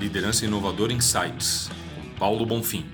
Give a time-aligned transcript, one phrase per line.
[0.00, 2.90] Liderança Inovadora Insights, com Paulo Bonfim.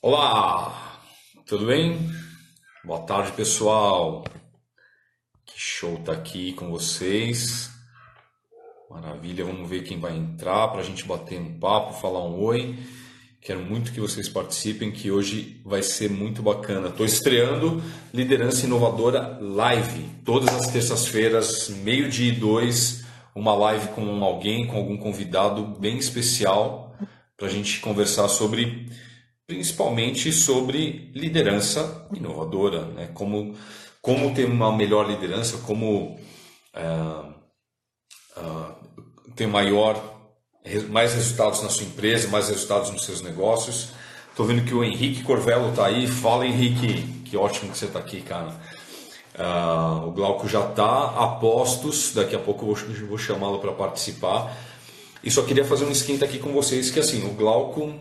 [0.00, 1.02] Olá,
[1.44, 1.98] tudo bem?
[2.84, 4.22] Boa tarde, pessoal.
[5.44, 7.72] Que show tá aqui com vocês.
[8.88, 12.78] Maravilha, vamos ver quem vai entrar para a gente bater um papo, falar um oi.
[13.44, 16.90] Quero muito que vocês participem, que hoje vai ser muito bacana.
[16.90, 17.82] Estou estreando
[18.14, 23.04] Liderança Inovadora Live, todas as terças-feiras, meio-dia e dois,
[23.34, 26.96] uma live com alguém, com algum convidado bem especial,
[27.36, 28.88] para a gente conversar sobre,
[29.44, 33.10] principalmente sobre liderança inovadora, né?
[33.12, 33.56] como,
[34.00, 36.16] como ter uma melhor liderança, como
[36.76, 37.34] uh,
[38.36, 40.11] uh, ter maior
[40.88, 43.88] mais resultados na sua empresa, mais resultados nos seus negócios.
[44.30, 46.06] Estou vendo que o Henrique Corvelo está aí.
[46.06, 47.22] Fala, Henrique.
[47.24, 48.54] Que ótimo que você está aqui, cara.
[49.34, 52.12] Uh, o Glauco já está a postos.
[52.14, 54.56] Daqui a pouco eu vou, vou chamá-lo para participar.
[55.22, 57.94] E só queria fazer um esquenta aqui com vocês, que assim, o Glauco...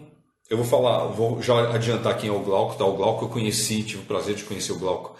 [0.49, 2.75] Eu vou falar, vou já adiantar quem é o Glauco.
[2.75, 2.85] Tá?
[2.85, 5.15] O Glauco eu conheci, tive o prazer de conhecer o Glauco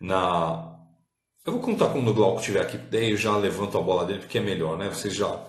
[0.00, 0.70] na...
[1.44, 4.20] Eu vou contar quando o Glauco estiver aqui, daí eu já levanto a bola dele,
[4.20, 4.88] porque é melhor, né?
[4.88, 5.40] Vocês já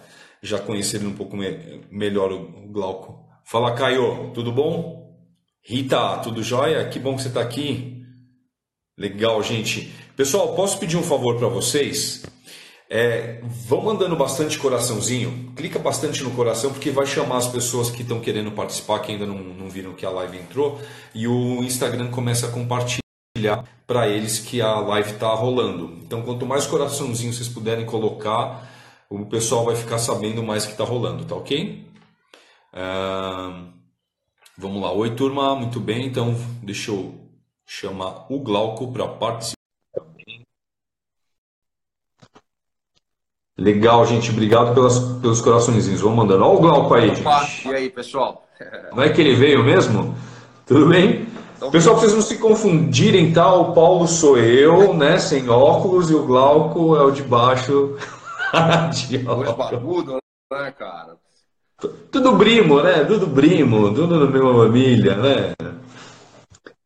[0.44, 3.26] já conhecerem um pouco me melhor o Glauco.
[3.46, 5.18] Fala, Caio, tudo bom?
[5.62, 6.88] Rita, tudo jóia?
[6.90, 8.04] Que bom que você está aqui.
[8.98, 9.92] Legal, gente.
[10.16, 12.24] Pessoal, posso pedir um favor para vocês?
[12.90, 18.04] É, vão mandando bastante coraçãozinho, clica bastante no coração porque vai chamar as pessoas que
[18.04, 20.80] estão querendo participar, que ainda não, não viram que a live entrou,
[21.16, 23.02] e o Instagram começa a compartilhar
[23.88, 25.98] para eles que a live está rolando.
[26.04, 28.70] Então, quanto mais coraçãozinho vocês puderem colocar,
[29.10, 31.88] o pessoal vai ficar sabendo mais o que está rolando, tá ok?
[32.74, 33.72] Uh,
[34.58, 34.92] vamos lá.
[34.92, 36.06] Oi, turma, muito bem.
[36.08, 37.16] Então, deixa eu
[37.66, 39.58] chamar o Glauco para participar.
[43.58, 44.32] Legal, gente.
[44.32, 46.02] Obrigado pelas, pelos coraçõezinhos.
[46.02, 46.44] Vamos mandando.
[46.44, 47.68] Olha o Glauco aí, gente.
[47.68, 48.44] E aí, pessoal?
[48.92, 50.16] Não é que ele veio mesmo?
[50.66, 51.28] Tudo bem?
[51.56, 53.54] Então, pessoal, vocês não se confundirem, tá?
[53.54, 55.18] O Paulo sou eu, né?
[55.18, 57.98] Sem óculos, e o Glauco é o de baixo.
[58.54, 60.20] Dois barbudo,
[60.52, 61.18] né, cara?
[62.12, 63.04] Tudo primo, né?
[63.04, 65.54] Tudo primo, tudo na mesma família, né?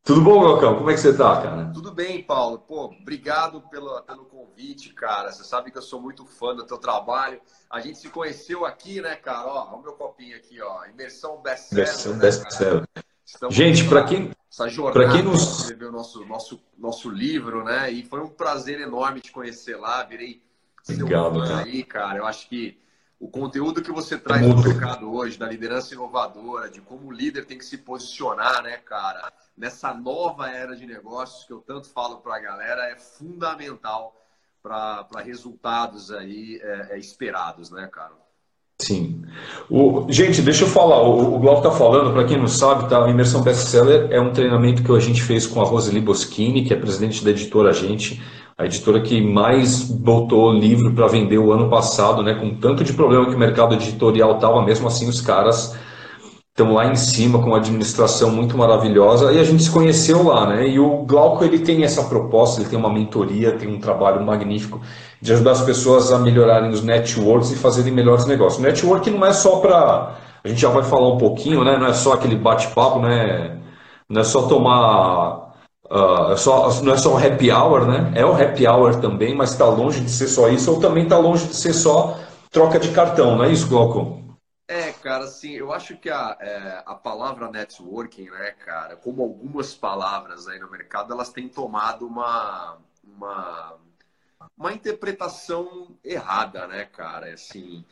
[0.01, 0.77] Tudo bom, Galcão?
[0.77, 1.69] Como é que você tá, cara?
[1.73, 2.59] Tudo bem, Paulo.
[2.59, 5.29] Pô, obrigado pelo, pelo convite, cara.
[5.33, 7.41] Você sabe que eu sou muito fã do teu trabalho.
[7.69, 9.49] A gente se conheceu aqui, né, cara?
[9.49, 10.85] Ó, olha o meu copinho aqui, ó.
[10.85, 11.85] Imersão best-seller.
[11.85, 12.83] Imersão né, best-seller.
[13.49, 17.91] Gente, para quem essa jornada para quem nos escreveu nosso nosso nosso livro, né?
[17.91, 20.01] E foi um prazer enorme te conhecer lá.
[20.03, 20.41] Virei
[20.89, 21.63] Obrigado, cara.
[21.63, 22.19] aí, cara.
[22.19, 22.77] Eu acho que
[23.19, 27.11] o conteúdo que você traz é no mercado hoje, da liderança inovadora, de como o
[27.11, 31.89] líder tem que se posicionar, né, cara, nessa nova era de negócios que eu tanto
[31.89, 34.15] falo para a galera, é fundamental
[34.61, 38.11] para resultados aí é, é, esperados, né, cara?
[38.79, 39.25] Sim.
[39.71, 41.01] O, gente, deixa eu falar.
[41.01, 43.03] O, o Glauco está falando, para quem não sabe, tá?
[43.03, 46.73] A Imersão Bestseller é um treinamento que a gente fez com a Roseli Boschini, que
[46.73, 48.21] é presidente da editora Gente
[48.57, 52.93] a editora que mais botou livro para vender o ano passado, né, com tanto de
[52.93, 55.77] problema que o mercado editorial estava, mesmo assim os caras
[56.49, 60.47] estão lá em cima com uma administração muito maravilhosa e a gente se conheceu lá,
[60.47, 60.67] né?
[60.67, 64.81] E o Glauco ele tem essa proposta, ele tem uma mentoria, tem um trabalho magnífico
[65.21, 68.59] de ajudar as pessoas a melhorarem os networks e fazerem melhores negócios.
[68.59, 71.77] Network não é só para a gente já vai falar um pouquinho, né?
[71.77, 73.57] Não é só aquele bate-papo, né?
[74.09, 75.46] Não é só tomar
[75.89, 78.11] Uh, só, não é só um happy hour, né?
[78.13, 81.17] É um happy hour também, mas está longe de ser só isso, ou também está
[81.17, 82.19] longe de ser só
[82.51, 84.21] troca de cartão, não é isso, Glauco?
[84.67, 89.73] É, cara, assim, eu acho que a, é, a palavra networking, né, cara, como algumas
[89.73, 93.75] palavras aí no mercado, elas têm tomado uma, uma,
[94.57, 97.33] uma interpretação errada, né, cara?
[97.33, 97.85] Assim,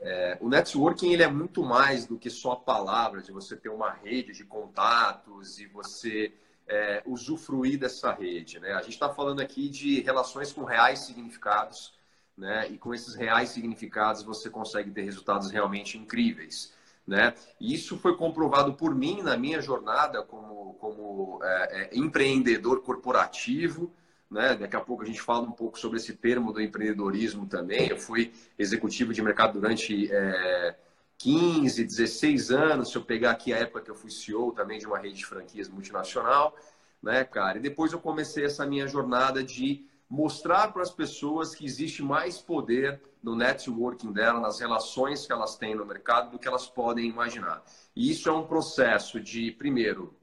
[0.00, 3.68] é, o networking ele é muito mais do que só a palavra de você ter
[3.68, 6.32] uma rede de contatos e você
[6.66, 8.58] é, usufruir dessa rede.
[8.58, 8.72] Né?
[8.72, 11.94] A gente está falando aqui de relações com reais significados,
[12.36, 12.68] né?
[12.70, 16.72] e com esses reais significados você consegue ter resultados realmente incríveis.
[17.06, 17.34] Né?
[17.60, 23.92] E isso foi comprovado por mim na minha jornada como, como é, é, empreendedor corporativo.
[24.30, 24.54] Né?
[24.54, 27.88] Daqui a pouco a gente fala um pouco sobre esse termo do empreendedorismo também.
[27.88, 30.74] Eu fui executivo de mercado durante é,
[31.18, 34.86] 15, 16 anos, se eu pegar aqui a época que eu fui CEO também de
[34.86, 36.56] uma rede de franquias multinacional,
[37.02, 37.58] né, cara?
[37.58, 42.38] E depois eu comecei essa minha jornada de mostrar para as pessoas que existe mais
[42.38, 47.08] poder no networking dela, nas relações que elas têm no mercado, do que elas podem
[47.08, 47.64] imaginar.
[47.96, 50.14] E isso é um processo de, primeiro,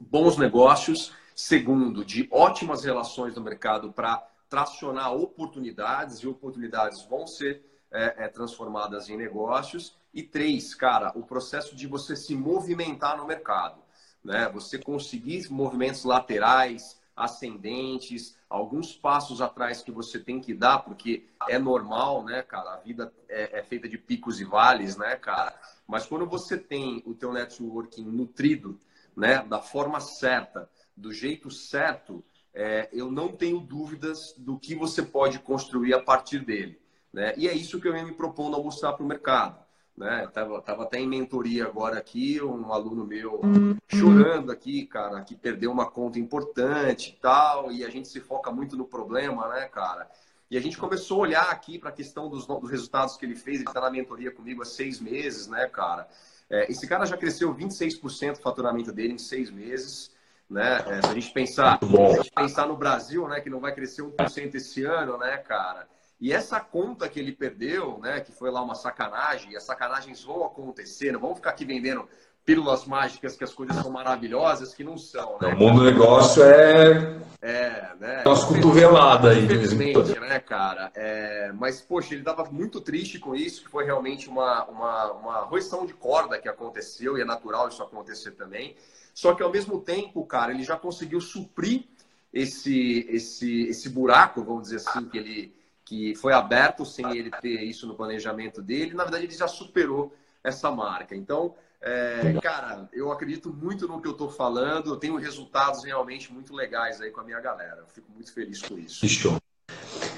[0.00, 7.64] bons negócios, segundo, de ótimas relações no mercado para tracionar oportunidades e oportunidades vão ser
[7.90, 9.96] é, é, transformadas em negócios.
[10.14, 13.82] E três, cara, o processo de você se movimentar no mercado.
[14.22, 14.48] Né?
[14.50, 21.58] Você conseguir movimentos laterais, ascendentes, alguns passos atrás que você tem que dar, porque é
[21.58, 22.74] normal, né, cara?
[22.74, 25.54] A vida é, é, feita de picos e vales, né, cara?
[25.86, 28.80] Mas quando você tem o teu networking nutrido,
[29.16, 35.02] né, da forma certa, do jeito certo, é, eu não tenho dúvidas do que você
[35.02, 36.80] pode construir a partir dele.
[37.12, 37.34] Né?
[37.36, 39.63] E é isso que eu venho me propondo a mostrar para o mercado.
[39.96, 40.28] Né?
[40.32, 43.40] Tava, tava até em mentoria agora aqui, um aluno meu
[43.88, 48.50] chorando aqui, cara, que perdeu uma conta importante e tal, e a gente se foca
[48.50, 50.10] muito no problema, né, cara?
[50.50, 53.36] E a gente começou a olhar aqui para a questão dos, dos, resultados que ele
[53.36, 56.08] fez, ele está na mentoria comigo há seis meses, né, cara?
[56.50, 60.12] É, esse cara já cresceu 26% o faturamento dele em seis meses.
[60.48, 60.84] Né?
[60.86, 63.74] É, se a gente pensar, se a gente pensar no Brasil, né, que não vai
[63.74, 65.88] crescer 1% esse ano, né, cara?
[66.24, 70.24] E essa conta que ele perdeu, né, que foi lá uma sacanagem, e as sacanagens
[70.24, 72.08] vão acontecer, não vamos ficar aqui vendendo
[72.46, 75.52] pílulas mágicas que as coisas são maravilhosas, que não são, né?
[75.52, 77.20] O mundo do negócio é...
[77.42, 78.22] É, né?
[78.24, 79.44] Nossa cotovelada aí.
[79.44, 80.90] Infelizmente, né, cara?
[80.94, 81.52] É...
[81.52, 85.84] Mas, poxa, ele estava muito triste com isso, que foi realmente uma, uma, uma roição
[85.84, 88.76] de corda que aconteceu, e é natural isso acontecer também.
[89.12, 91.84] Só que, ao mesmo tempo, cara, ele já conseguiu suprir
[92.32, 95.63] esse, esse, esse buraco, vamos dizer assim, que ele
[95.94, 98.94] que foi aberto sem ele ter isso no planejamento dele.
[98.94, 100.12] Na verdade, ele já superou
[100.42, 101.14] essa marca.
[101.14, 104.90] Então, é, cara, eu acredito muito no que eu estou falando.
[104.90, 107.78] Eu tenho resultados realmente muito legais aí com a minha galera.
[107.78, 109.06] Eu fico muito feliz com isso.
[109.06, 109.36] Show.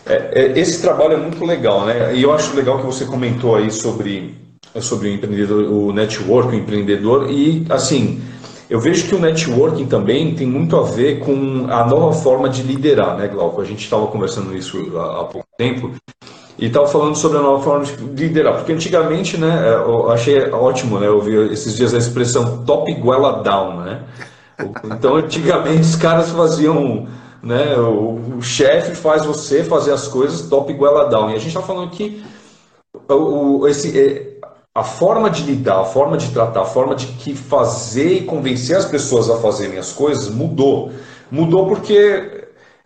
[0.07, 2.15] É, é, esse trabalho é muito legal, né?
[2.15, 4.35] E eu acho legal que você comentou aí sobre,
[4.81, 7.31] sobre o empreendedor, o network, o empreendedor.
[7.31, 8.23] E, assim,
[8.71, 12.63] eu vejo que o networking também tem muito a ver com a nova forma de
[12.63, 13.61] liderar, né, Glauco?
[13.61, 15.93] A gente estava conversando isso há, pouco tempo
[16.59, 20.99] e estava falando sobre a nova forma de liderar, porque antigamente, né, eu achei ótimo,
[20.99, 24.03] né, eu vi esses dias a expressão top goela down, né?
[24.85, 27.07] Então, antigamente os caras faziam,
[27.43, 31.31] né, o, o chefe faz você fazer as coisas top goela down.
[31.31, 32.25] E a gente está falando que
[33.07, 34.37] o, o, esse, é,
[34.75, 38.77] a forma de lidar, a forma de tratar, a forma de que fazer e convencer
[38.77, 40.91] as pessoas a fazerem as coisas mudou.
[41.31, 42.36] Mudou porque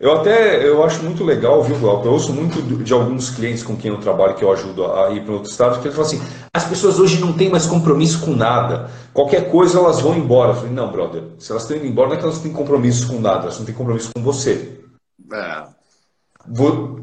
[0.01, 2.07] eu até eu acho muito legal, viu, Glauco?
[2.07, 5.23] Eu ouço muito de alguns clientes com quem eu trabalho, que eu ajudo a ir
[5.23, 6.21] para outros estados, que eles falam assim:
[6.53, 8.89] as pessoas hoje não têm mais compromisso com nada.
[9.13, 10.51] Qualquer coisa elas vão embora.
[10.51, 13.07] Eu falei: não, brother, se elas estão indo embora, não é que elas têm compromisso
[13.07, 14.79] com nada, elas não têm compromisso com você.
[15.31, 15.63] É.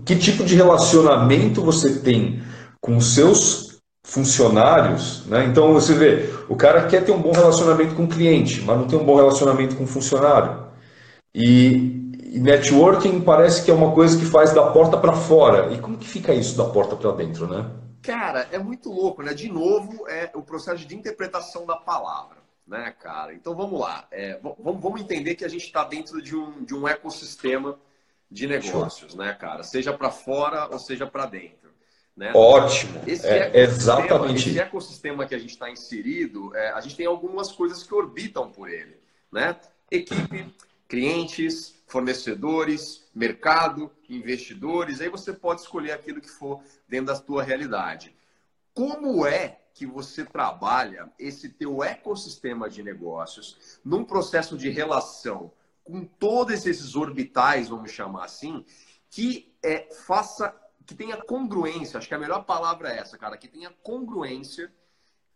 [0.04, 2.42] Que tipo de relacionamento você tem
[2.80, 5.44] com os seus funcionários, né?
[5.44, 8.86] Então você vê, o cara quer ter um bom relacionamento com o cliente, mas não
[8.86, 10.64] tem um bom relacionamento com o funcionário.
[11.34, 15.72] E, e networking parece que é uma coisa que faz da porta para fora.
[15.72, 17.70] E como que fica isso da porta para dentro, né?
[18.02, 19.32] Cara, é muito louco, né?
[19.32, 22.36] De novo, é o processo de interpretação da palavra,
[22.66, 23.34] né, cara?
[23.34, 24.06] Então vamos lá.
[24.10, 27.78] É, vamos, vamos entender que a gente está dentro de um, de um ecossistema
[28.31, 29.62] de negócios, né, cara?
[29.62, 31.69] Seja para fora ou seja para dentro.
[32.14, 32.32] Né?
[32.34, 33.00] Ótimo.
[33.06, 34.50] Esse é, exatamente.
[34.50, 38.50] Esse ecossistema que a gente está inserido, é, a gente tem algumas coisas que orbitam
[38.50, 38.98] por ele.
[39.31, 39.56] Né?
[39.90, 40.52] Equipe,
[40.88, 45.00] clientes, fornecedores, mercado, investidores.
[45.00, 48.15] Aí você pode escolher aquilo que for dentro da tua realidade.
[48.72, 56.05] Como é que você trabalha esse teu ecossistema de negócios num processo de relação com
[56.05, 58.65] todos esses orbitais, vamos chamar assim,
[59.08, 63.46] que é, faça que tenha congruência, acho que a melhor palavra é essa, cara, que
[63.46, 64.72] tenha congruência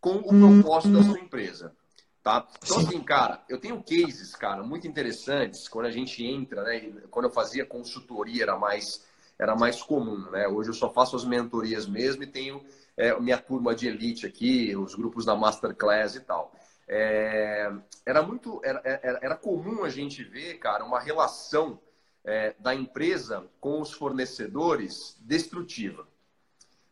[0.01, 1.75] com o propósito da sua empresa.
[2.23, 2.47] Tá?
[2.63, 5.67] Então, assim, cara, eu tenho cases, cara, muito interessantes.
[5.67, 6.93] Quando a gente entra, né?
[7.11, 9.05] Quando eu fazia consultoria era mais,
[9.37, 10.47] era mais comum, né?
[10.47, 12.63] Hoje eu só faço as mentorias mesmo e tenho
[12.95, 16.53] é, minha turma de elite aqui, os grupos da Masterclass e tal.
[16.87, 17.69] É,
[18.05, 21.77] era muito, era, era, era comum a gente ver, cara, uma relação
[22.23, 26.07] é, da empresa com os fornecedores destrutiva.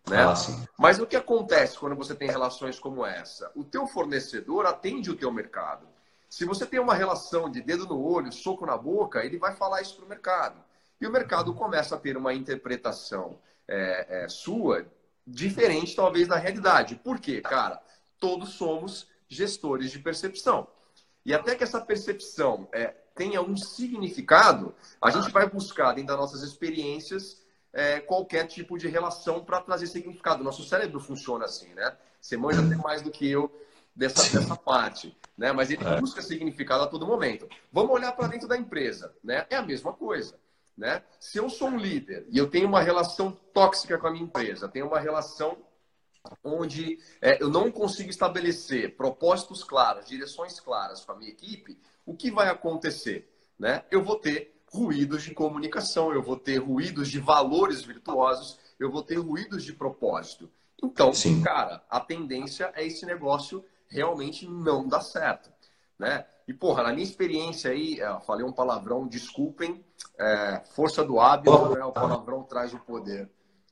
[0.09, 0.23] Né?
[0.23, 0.33] Ah,
[0.77, 3.51] Mas o que acontece quando você tem relações como essa?
[3.55, 5.87] O teu fornecedor atende o teu mercado.
[6.29, 9.81] Se você tem uma relação de dedo no olho, soco na boca, ele vai falar
[9.81, 10.63] isso para o mercado.
[10.99, 14.85] E o mercado começa a ter uma interpretação é, é, sua
[15.25, 16.95] diferente, talvez, da realidade.
[16.95, 17.81] Por quê, cara?
[18.19, 20.67] Todos somos gestores de percepção.
[21.25, 26.17] E até que essa percepção é, tenha um significado, a gente vai buscar dentro das
[26.17, 27.40] nossas experiências
[27.73, 30.43] é, qualquer tipo de relação para trazer significado.
[30.43, 31.95] Nosso cérebro funciona assim, né?
[32.19, 33.51] Você manja até mais do que eu
[33.95, 35.51] dessa, dessa parte, né?
[35.51, 35.99] Mas ele é.
[35.99, 37.47] busca significado a todo momento.
[37.71, 39.45] Vamos olhar para dentro da empresa, né?
[39.49, 40.37] É a mesma coisa.
[40.77, 41.03] né?
[41.19, 44.67] Se eu sou um líder e eu tenho uma relação tóxica com a minha empresa,
[44.67, 45.57] tenho uma relação
[46.43, 52.15] onde é, eu não consigo estabelecer propósitos claros, direções claras com a minha equipe, o
[52.15, 53.27] que vai acontecer?
[53.57, 53.83] Né?
[53.89, 59.03] Eu vou ter ruídos de comunicação, eu vou ter ruídos de valores virtuosos, eu vou
[59.03, 60.49] ter ruídos de propósito.
[60.81, 61.43] Então, Sim.
[61.43, 65.51] cara, a tendência é esse negócio realmente não dar certo.
[65.99, 66.25] Né?
[66.47, 69.83] E, porra, na minha experiência aí, eu falei um palavrão, desculpem,
[70.17, 71.83] é, força do hábito, né?
[71.83, 73.29] o palavrão traz o poder.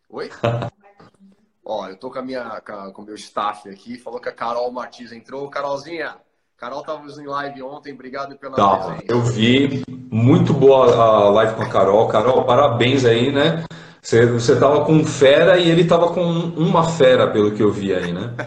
[0.10, 0.30] Oi?
[1.66, 2.62] Ó, eu tô com a minha,
[2.94, 5.50] com o meu staff aqui, falou que a Carol Martins entrou.
[5.50, 6.18] Carolzinha,
[6.58, 9.06] Carol tava em live ontem, obrigado pela tá, presença.
[9.08, 9.84] Eu vi,
[10.30, 12.08] muito boa a live com a Carol.
[12.08, 13.66] Carol, parabéns aí, né?
[14.00, 17.94] Você, você tava com fera e ele tava com uma fera, pelo que eu vi
[17.94, 18.36] aí, né?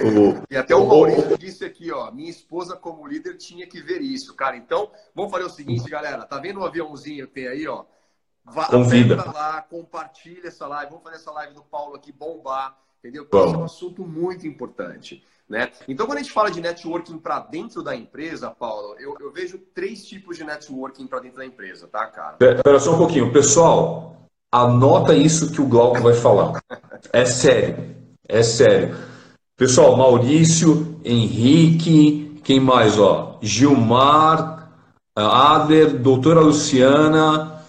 [0.00, 4.00] O, e até o Maurício disse aqui, ó, minha esposa como líder tinha que ver
[4.00, 4.56] isso, cara.
[4.56, 7.84] Então, vamos fazer o seguinte, galera, tá vendo o aviãozinho que tem aí, ó?
[8.42, 9.16] Vá, Convida.
[9.16, 10.90] lá, compartilha essa live.
[10.90, 13.26] Vamos fazer essa live do Paulo aqui bombar, entendeu?
[13.26, 15.22] Porque esse é um assunto muito importante.
[15.50, 15.68] Né?
[15.88, 19.58] Então, quando a gente fala de networking para dentro da empresa, Paulo, eu, eu, vejo
[19.74, 22.36] três tipos de networking para dentro da empresa, tá, cara?
[22.40, 23.32] Espera só um pouquinho.
[23.32, 26.62] Pessoal, anota isso que o Glauco vai falar.
[27.12, 27.96] É sério.
[28.28, 28.96] É sério.
[29.56, 32.96] Pessoal, Maurício, Henrique, quem mais?
[32.96, 33.36] Ó?
[33.42, 34.70] Gilmar,
[35.16, 37.60] Ader, doutora Luciana,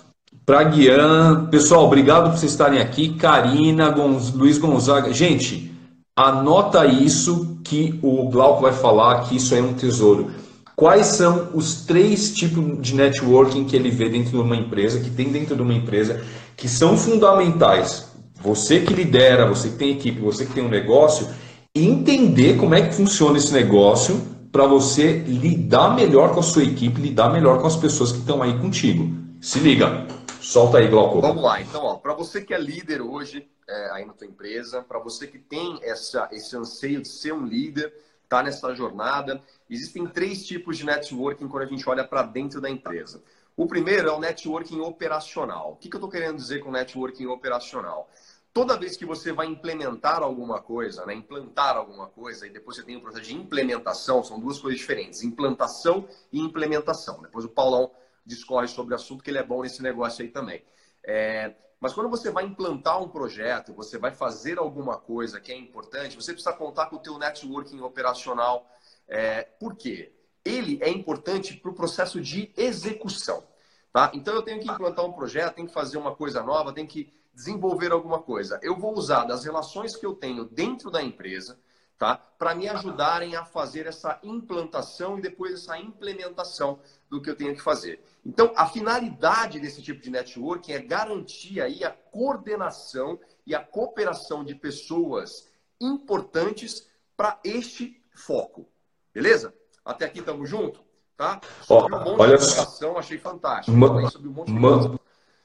[0.45, 1.47] Praguian.
[1.49, 3.17] Pessoal, obrigado por vocês estarem aqui.
[3.17, 4.31] Karina, Gonz...
[4.31, 5.11] Luiz Gonzaga.
[5.11, 5.75] Gente,
[6.15, 10.31] anota isso que o Glauco vai falar, que isso é um tesouro.
[10.75, 15.09] Quais são os três tipos de networking que ele vê dentro de uma empresa, que
[15.09, 16.21] tem dentro de uma empresa,
[16.57, 18.09] que são fundamentais?
[18.41, 21.27] Você que lidera, você que tem equipe, você que tem um negócio,
[21.75, 26.99] entender como é que funciona esse negócio para você lidar melhor com a sua equipe,
[26.99, 29.09] lidar melhor com as pessoas que estão aí contigo.
[29.39, 30.07] Se liga!
[30.41, 31.21] Solta aí, Glauco.
[31.21, 31.61] Vamos lá.
[31.61, 35.37] Então, para você que é líder hoje é, aí na tua empresa, para você que
[35.37, 37.93] tem essa, esse anseio de ser um líder,
[38.27, 42.69] tá nessa jornada, existem três tipos de networking quando a gente olha para dentro da
[42.69, 43.21] empresa.
[43.55, 45.73] O primeiro é o networking operacional.
[45.73, 48.09] O que, que eu estou querendo dizer com networking operacional?
[48.51, 52.83] Toda vez que você vai implementar alguma coisa, né, implantar alguma coisa, e depois você
[52.83, 57.21] tem o processo de implementação, são duas coisas diferentes, implantação e implementação.
[57.21, 57.91] Depois o Paulão
[58.25, 60.63] discorre sobre o assunto, que ele é bom nesse negócio aí também.
[61.03, 65.57] É, mas quando você vai implantar um projeto, você vai fazer alguma coisa que é
[65.57, 68.69] importante, você precisa contar com o teu networking operacional.
[69.07, 70.13] É, por quê?
[70.45, 73.43] Ele é importante para o processo de execução.
[73.91, 74.11] Tá?
[74.13, 77.11] Então eu tenho que implantar um projeto, tenho que fazer uma coisa nova, tenho que
[77.33, 78.59] desenvolver alguma coisa.
[78.61, 81.59] Eu vou usar das relações que eu tenho dentro da empresa,
[81.97, 82.15] tá?
[82.15, 86.79] Para me ajudarem a fazer essa implantação e depois essa implementação
[87.11, 87.99] do que eu tenho que fazer.
[88.25, 94.45] Então, a finalidade desse tipo de networking é garantir aí a coordenação e a cooperação
[94.45, 95.49] de pessoas
[95.79, 96.87] importantes
[97.17, 98.65] para este foco.
[99.13, 99.53] Beleza?
[99.83, 100.81] Até aqui estamos juntos?
[101.17, 101.41] Tá?
[101.61, 103.77] Sobre um monte olha de educação, achei fantástico.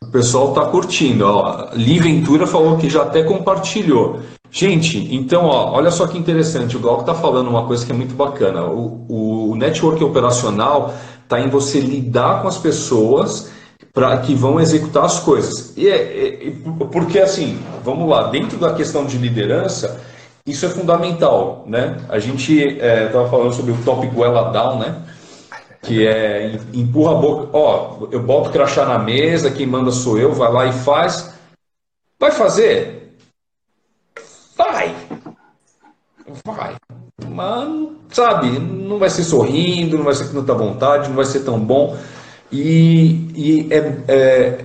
[0.00, 1.26] O pessoal está curtindo.
[1.26, 1.70] Ó.
[1.74, 4.20] Li Ventura falou que já até compartilhou.
[4.50, 6.76] Gente, então, ó, olha só que interessante.
[6.76, 8.64] O Glauco está falando uma coisa que é muito bacana.
[8.64, 10.94] O, o network operacional
[11.26, 13.50] está em você lidar com as pessoas
[13.92, 15.76] para que vão executar as coisas.
[15.76, 16.50] E é, é,
[16.92, 20.00] porque assim, vamos lá, dentro da questão de liderança,
[20.46, 21.96] isso é fundamental, né?
[22.08, 25.02] A gente estava é, falando sobre o topic well down, né?
[25.86, 30.32] que é empurra a boca, ó, eu boto crachá na mesa, quem manda sou eu,
[30.32, 31.32] vai lá e faz.
[32.18, 33.16] Vai fazer?
[34.56, 34.94] Vai.
[36.44, 36.74] Vai.
[37.36, 41.40] Mas, sabe, não vai ser sorrindo, não vai ser com tanta vontade, não vai ser
[41.40, 41.94] tão bom.
[42.50, 44.64] E, e é, é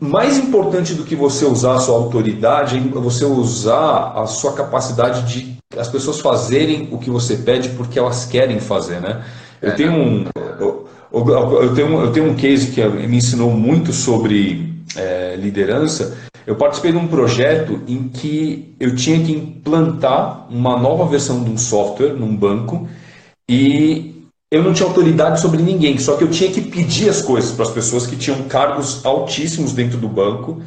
[0.00, 5.32] mais importante do que você usar a sua autoridade é você usar a sua capacidade
[5.32, 9.24] de as pessoas fazerem o que você pede porque elas querem fazer, né?
[9.60, 10.24] Eu tenho um,
[10.60, 16.16] eu, eu, tenho, eu tenho um case que me ensinou muito sobre é, liderança.
[16.46, 21.50] Eu participei de um projeto em que eu tinha que implantar uma nova versão de
[21.50, 22.88] um software num banco
[23.48, 27.50] e eu não tinha autoridade sobre ninguém, só que eu tinha que pedir as coisas
[27.50, 30.62] para as pessoas que tinham cargos altíssimos dentro do banco,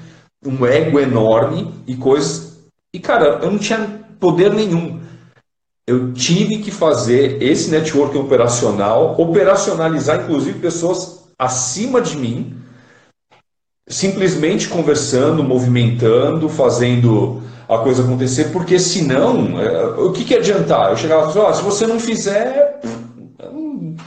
[0.46, 2.60] um ego enorme e coisas.
[2.94, 5.00] E cara, eu não tinha poder nenhum
[5.90, 12.59] eu tive que fazer esse network operacional, operacionalizar inclusive pessoas acima de mim,
[13.90, 20.92] simplesmente conversando, movimentando, fazendo a coisa acontecer, porque senão, é, o que, que adiantar?
[20.92, 22.80] Eu chegava e falava, oh, se você não fizer,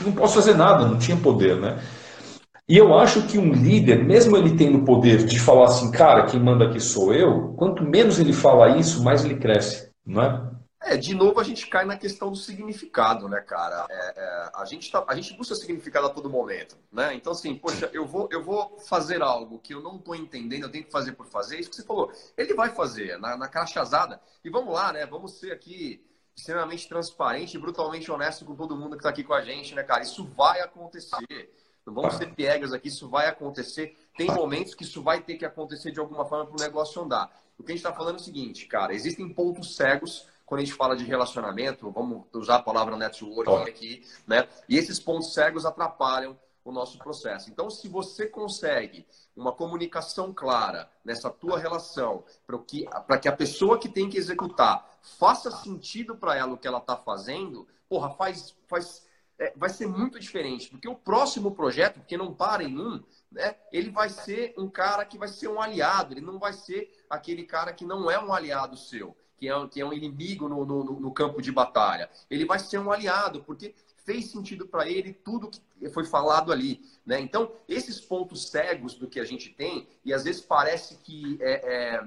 [0.05, 1.79] não posso fazer nada, não tinha poder, né?
[2.69, 6.27] E eu acho que um líder, mesmo ele tendo o poder de falar assim, cara,
[6.27, 10.43] quem manda aqui sou eu, quanto menos ele fala isso, mais ele cresce, não é?
[10.85, 13.87] É, de novo a gente cai na questão do significado, né, cara?
[13.89, 17.15] É, é, a, gente tá, a gente busca significado a todo momento, né?
[17.15, 20.71] Então, assim, poxa, eu vou, eu vou fazer algo que eu não estou entendendo, eu
[20.71, 22.13] tenho que fazer por fazer, isso que você falou.
[22.37, 24.21] Ele vai fazer na, na crachazada.
[24.45, 25.07] E vamos lá, né?
[25.07, 29.35] Vamos ser aqui extremamente transparente e brutalmente honesto com todo mundo que está aqui com
[29.35, 30.03] a gente, né, cara?
[30.03, 31.55] Isso vai acontecer.
[31.87, 33.97] Não vamos ser piegas aqui, isso vai acontecer.
[34.17, 37.31] Tem momentos que isso vai ter que acontecer de alguma forma para o negócio andar.
[37.59, 40.65] O que a gente está falando é o seguinte, cara, existem pontos cegos quando a
[40.67, 44.47] gente fala de relacionamento, vamos usar a palavra networking aqui, né?
[44.69, 47.49] E esses pontos cegos atrapalham o nosso processo.
[47.49, 52.87] Então, se você consegue uma comunicação clara nessa tua relação, para que,
[53.23, 56.99] que a pessoa que tem que executar faça sentido para ela o que ela está
[56.99, 59.07] fazendo, porra, faz, faz,
[59.39, 60.69] é, vai ser muito diferente.
[60.69, 65.07] Porque o próximo projeto, porque não para em um, né, ele vai ser um cara
[65.07, 68.35] que vai ser um aliado, ele não vai ser aquele cara que não é um
[68.35, 72.09] aliado seu que é, que é um inimigo no, no, no campo de batalha.
[72.31, 76.81] Ele vai ser um aliado, porque fez sentido para ele tudo que foi falado ali.
[77.05, 77.21] Né?
[77.21, 81.55] Então, esses pontos cegos do que a gente tem, e às vezes parece que é,
[81.55, 82.05] é,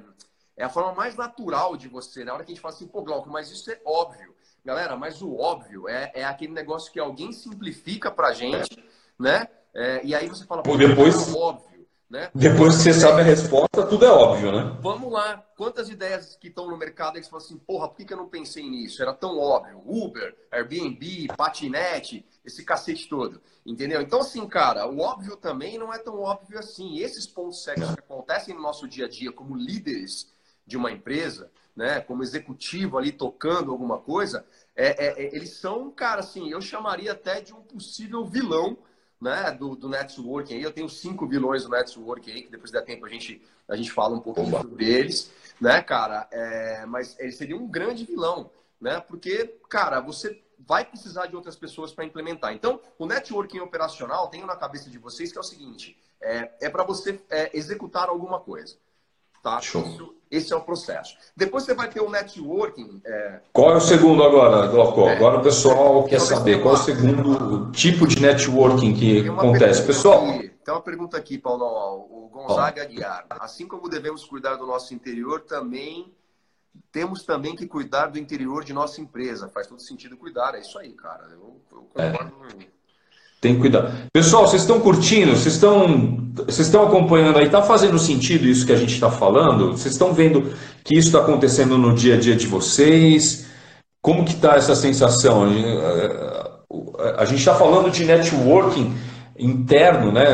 [0.55, 3.03] é, a forma mais natural de você, na hora que a gente fala assim, pô,
[3.03, 4.33] Glauco, mas isso é óbvio.
[4.63, 8.81] Galera, mas o óbvio é, é aquele negócio que alguém simplifica para a gente,
[9.19, 9.49] né?
[9.73, 11.35] É, e aí você fala, pô, depois...
[11.35, 11.74] é óbvio.
[12.15, 12.31] Né?
[12.33, 14.77] Depois que você sabe a resposta, tudo é óbvio, né?
[14.81, 15.45] Vamos lá.
[15.57, 18.17] Quantas ideias que estão no mercado que você fala assim, porra, por que, que eu
[18.17, 19.01] não pensei nisso?
[19.01, 19.81] Era tão óbvio.
[19.85, 23.41] Uber, Airbnb, patinete, esse cacete todo.
[23.65, 24.01] Entendeu?
[24.01, 26.99] Então, assim, cara, o óbvio também não é tão óbvio assim.
[26.99, 30.33] Esses pontos cegos que acontecem no nosso dia a dia como líderes
[30.65, 35.91] de uma empresa, né, como executivo ali tocando alguma coisa, é, é, é eles são,
[35.91, 38.77] cara, assim, eu chamaria até de um possível vilão
[39.25, 40.61] né, do, do networking aí.
[40.61, 43.91] Eu tenho cinco vilões do networking aí, que depois der tempo a gente, a gente
[43.91, 46.27] fala um pouquinho sobre eles, né, cara?
[46.31, 48.99] É, mas ele seria um grande vilão, né?
[48.99, 52.53] Porque, cara, você vai precisar de outras pessoas para implementar.
[52.53, 56.69] Então, o networking operacional, tenho na cabeça de vocês que é o seguinte: é, é
[56.69, 58.77] para você é, executar alguma coisa.
[59.45, 59.59] Tá?
[59.59, 61.15] Isso, esse é o processo.
[61.37, 62.99] Depois você vai ter o networking.
[63.05, 63.41] É...
[63.53, 65.01] Qual é o segundo agora, Glauco?
[65.01, 69.85] É, agora o pessoal quer saber qual é o segundo tipo de networking que acontece.
[69.85, 70.27] Pessoal.
[70.27, 71.63] Aqui, tem uma pergunta aqui, Paulo.
[72.09, 73.27] O Gonzaga Aguiar.
[73.29, 76.11] Assim como devemos cuidar do nosso interior, também
[76.91, 79.47] temos também que cuidar do interior de nossa empresa.
[79.47, 80.55] Faz todo sentido cuidar.
[80.55, 81.27] É isso aí, cara.
[81.31, 82.33] Eu, eu concordo.
[82.59, 82.74] É.
[83.45, 84.07] Tem que cuidar.
[84.11, 85.35] Pessoal, vocês estão curtindo?
[85.35, 87.45] Vocês estão, vocês estão acompanhando aí?
[87.45, 89.73] Está fazendo sentido isso que a gente está falando?
[89.73, 90.51] Vocês estão vendo
[90.83, 93.45] que isso está acontecendo no dia a dia de vocês?
[94.01, 95.43] Como que está essa sensação?
[97.19, 98.95] A gente está falando de networking
[99.37, 100.25] interno, né,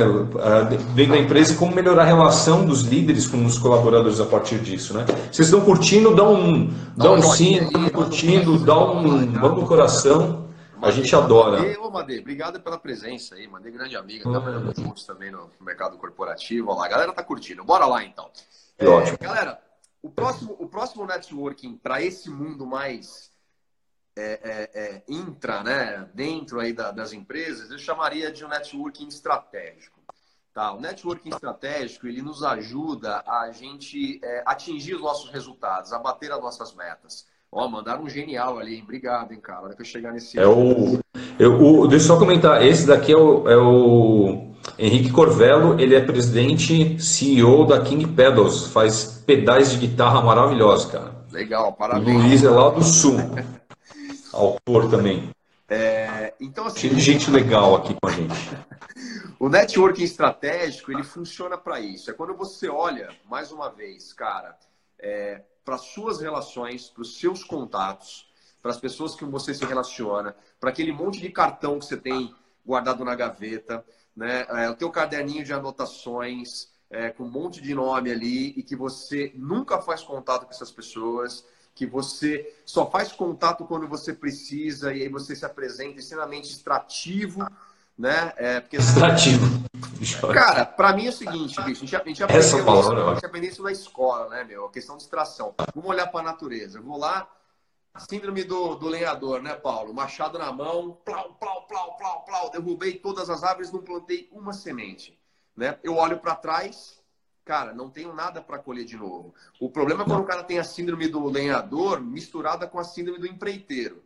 [0.95, 4.59] dentro da empresa e como melhorar a relação dos líderes com os colaboradores a partir
[4.59, 5.05] disso, né?
[5.29, 6.15] Vocês estão curtindo?
[6.15, 7.59] Dá um, dá um sim,
[7.91, 10.40] curtindo, dá um mão no coração.
[10.81, 11.57] A gente adora.
[11.57, 13.47] Madê, ô, Madê, obrigado pela presença aí.
[13.47, 14.29] Madê, grande amiga.
[14.29, 14.85] Trabalhamos uhum.
[14.85, 16.69] juntos também no mercado corporativo.
[16.69, 17.63] Olha lá, a galera tá curtindo.
[17.63, 18.29] Bora lá, então.
[18.77, 19.17] É, ótimo.
[19.19, 19.61] Galera,
[20.01, 23.31] o próximo, o próximo networking para esse mundo mais
[24.15, 29.07] é, é, é, intra, né, dentro aí da, das empresas, eu chamaria de um networking
[29.07, 30.01] estratégico.
[30.53, 30.73] Tá?
[30.73, 36.31] O networking estratégico ele nos ajuda a gente é, atingir os nossos resultados, a bater
[36.31, 37.25] as nossas metas.
[37.51, 38.81] Ó, mandaram um genial ali, hein?
[38.83, 39.73] Obrigado, hein, cara.
[39.75, 40.39] Que eu chegar nesse.
[40.39, 40.99] É o,
[41.37, 42.65] eu, o, deixa eu só comentar.
[42.65, 45.77] Esse daqui é o, é o Henrique Corvello.
[45.77, 48.67] Ele é presidente, CEO da King Pedals.
[48.67, 51.11] Faz pedais de guitarra maravilhosos, cara.
[51.29, 52.07] Legal, parabéns.
[52.07, 53.17] O Luiz é lá do Sul.
[54.31, 55.29] Autor também.
[55.67, 58.57] É, então, assim, gente legal aqui com a gente.
[59.39, 62.09] o networking estratégico, ele funciona para isso.
[62.09, 64.57] É quando você olha, mais uma vez, cara,
[64.99, 68.29] é, para suas relações, para os seus contatos,
[68.61, 72.33] para as pessoas que você se relaciona, para aquele monte de cartão que você tem
[72.65, 73.83] guardado na gaveta,
[74.15, 74.45] né?
[74.49, 78.75] É, o teu caderninho de anotações, é, com um monte de nome ali e que
[78.75, 84.93] você nunca faz contato com essas pessoas, que você só faz contato quando você precisa
[84.93, 87.47] e aí você se apresenta extremamente extrativo
[87.97, 88.33] né?
[88.37, 89.61] É, porque, Extrativo.
[90.33, 93.13] Cara, para mim é o seguinte, bicho, a gente, a gente aprendeu, Essa palavra, a
[93.13, 94.65] gente aprendeu isso na escola, né, meu?
[94.65, 95.53] A questão de distração.
[95.75, 96.79] Vamos olhar para a natureza.
[96.79, 97.29] Eu vou lá,
[98.09, 99.93] síndrome do, do lenhador, né, Paulo?
[99.93, 102.49] Machado na mão, plau, plau, plau, plau, plau.
[102.49, 105.19] Derrubei todas as árvores, não plantei uma semente.
[105.55, 105.77] Né?
[105.83, 106.99] Eu olho para trás,
[107.45, 109.35] cara, não tenho nada para colher de novo.
[109.59, 113.19] O problema é quando o cara tem a síndrome do lenhador misturada com a síndrome
[113.19, 114.03] do empreiteiro.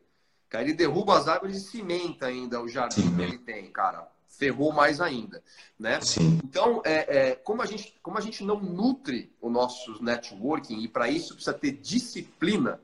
[0.49, 4.07] Cara, ele derruba as árvores e cimenta ainda o jardim que ele tem, cara.
[4.27, 5.43] ferrou mais ainda,
[5.79, 5.99] né?
[6.01, 6.39] Sim.
[6.43, 10.87] Então, é, é, como, a gente, como a gente não nutre o nosso networking, e
[10.87, 12.79] para isso precisa ter disciplina,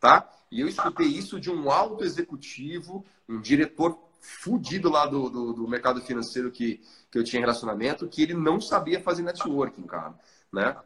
[0.00, 0.28] tá?
[0.50, 5.68] E eu escutei isso de um alto executivo, um diretor fudido lá do, do, do,
[5.68, 10.14] mercado financeiro que, que eu tinha relacionamento, que ele não sabia fazer networking, cara.
[10.52, 10.76] Né?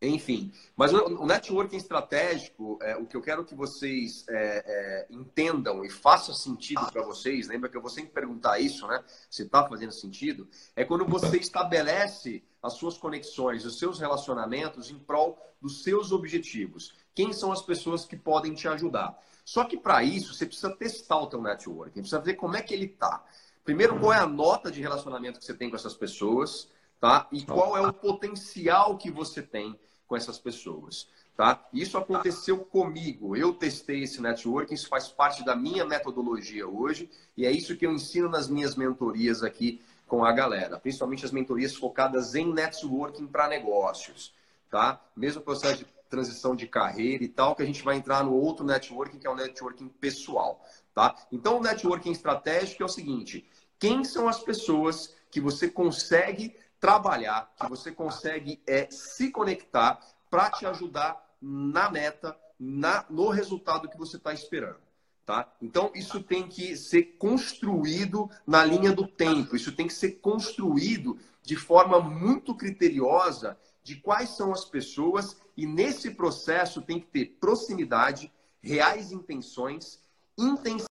[0.00, 5.84] Enfim, mas o, networking estratégico, é, o que eu quero que vocês é, é, entendam
[5.84, 9.02] e faça sentido para vocês, lembra que eu vou sempre perguntar isso, né?
[9.28, 14.98] Se está fazendo sentido, é quando você estabelece as suas conexões, os seus relacionamentos em
[14.98, 16.94] prol dos seus objetivos.
[17.14, 19.18] Quem são as pessoas que podem te ajudar?
[19.44, 22.72] Só que para isso você precisa testar o teu networking, precisa ver como é que
[22.72, 23.24] ele está.
[23.64, 26.68] Primeiro, qual é a nota de relacionamento que você tem com essas pessoas,
[27.04, 27.28] tá?
[27.30, 31.62] E qual é o potencial que você tem com essas pessoas, tá?
[31.70, 33.36] Isso aconteceu comigo.
[33.36, 37.84] Eu testei esse networking, isso faz parte da minha metodologia hoje e é isso que
[37.84, 43.26] eu ensino nas minhas mentorias aqui com a galera, principalmente as mentorias focadas em networking
[43.26, 44.32] para negócios,
[44.70, 44.98] tá?
[45.14, 48.64] Mesmo processo de transição de carreira e tal, que a gente vai entrar no outro
[48.64, 50.64] networking, que é o networking pessoal,
[50.94, 51.14] tá?
[51.30, 53.46] Então, o networking estratégico é o seguinte:
[53.78, 56.54] quem são as pessoas que você consegue
[56.84, 63.88] trabalhar, que você consegue é, se conectar para te ajudar na meta, na, no resultado
[63.88, 64.76] que você está esperando.
[65.24, 65.50] Tá?
[65.62, 71.18] Então, isso tem que ser construído na linha do tempo, isso tem que ser construído
[71.42, 77.38] de forma muito criteriosa de quais são as pessoas e nesse processo tem que ter
[77.40, 80.02] proximidade, reais intenções,
[80.36, 80.93] intensidade.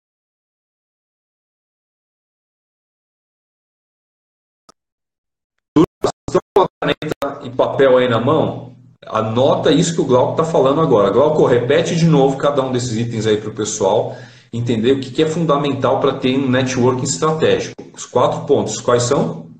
[6.81, 8.75] Caneta e papel aí na mão,
[9.07, 11.11] anota isso que o Glauco está falando agora.
[11.11, 14.17] Glauco, repete de novo cada um desses itens aí para o pessoal
[14.53, 17.75] entender o que é fundamental para ter um networking estratégico.
[17.95, 19.51] Os quatro pontos, quais são?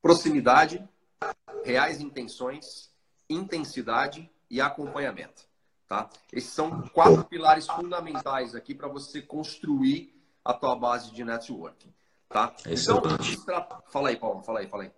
[0.00, 0.82] Proximidade,
[1.64, 2.90] reais intenções,
[3.28, 5.42] intensidade e acompanhamento.
[5.86, 6.08] Tá?
[6.32, 11.92] Esses são quatro pilares fundamentais aqui para você construir a tua base de networking.
[12.28, 12.54] Tá?
[12.66, 13.02] Então,
[13.90, 14.90] fala aí, Paulo, fala aí, fala aí.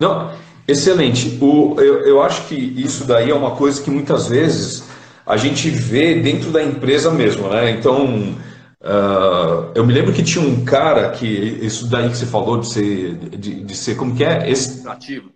[0.00, 0.30] Não,
[0.68, 1.38] excelente.
[1.40, 4.84] O, eu, eu acho que isso daí é uma coisa que muitas vezes
[5.24, 7.70] a gente vê dentro da empresa mesmo, né?
[7.70, 8.36] Então,
[8.82, 12.68] uh, eu me lembro que tinha um cara que, isso daí que você falou de
[12.68, 14.48] ser, de, de ser como que é?
[14.50, 15.30] Extrativo.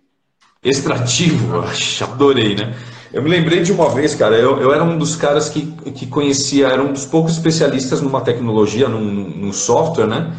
[0.63, 1.63] Extrativo,
[2.03, 2.75] adorei, né?
[3.11, 6.05] Eu me lembrei de uma vez, cara, eu, eu era um dos caras que, que
[6.05, 10.33] conhecia, era um dos poucos especialistas numa tecnologia, num, num software, né?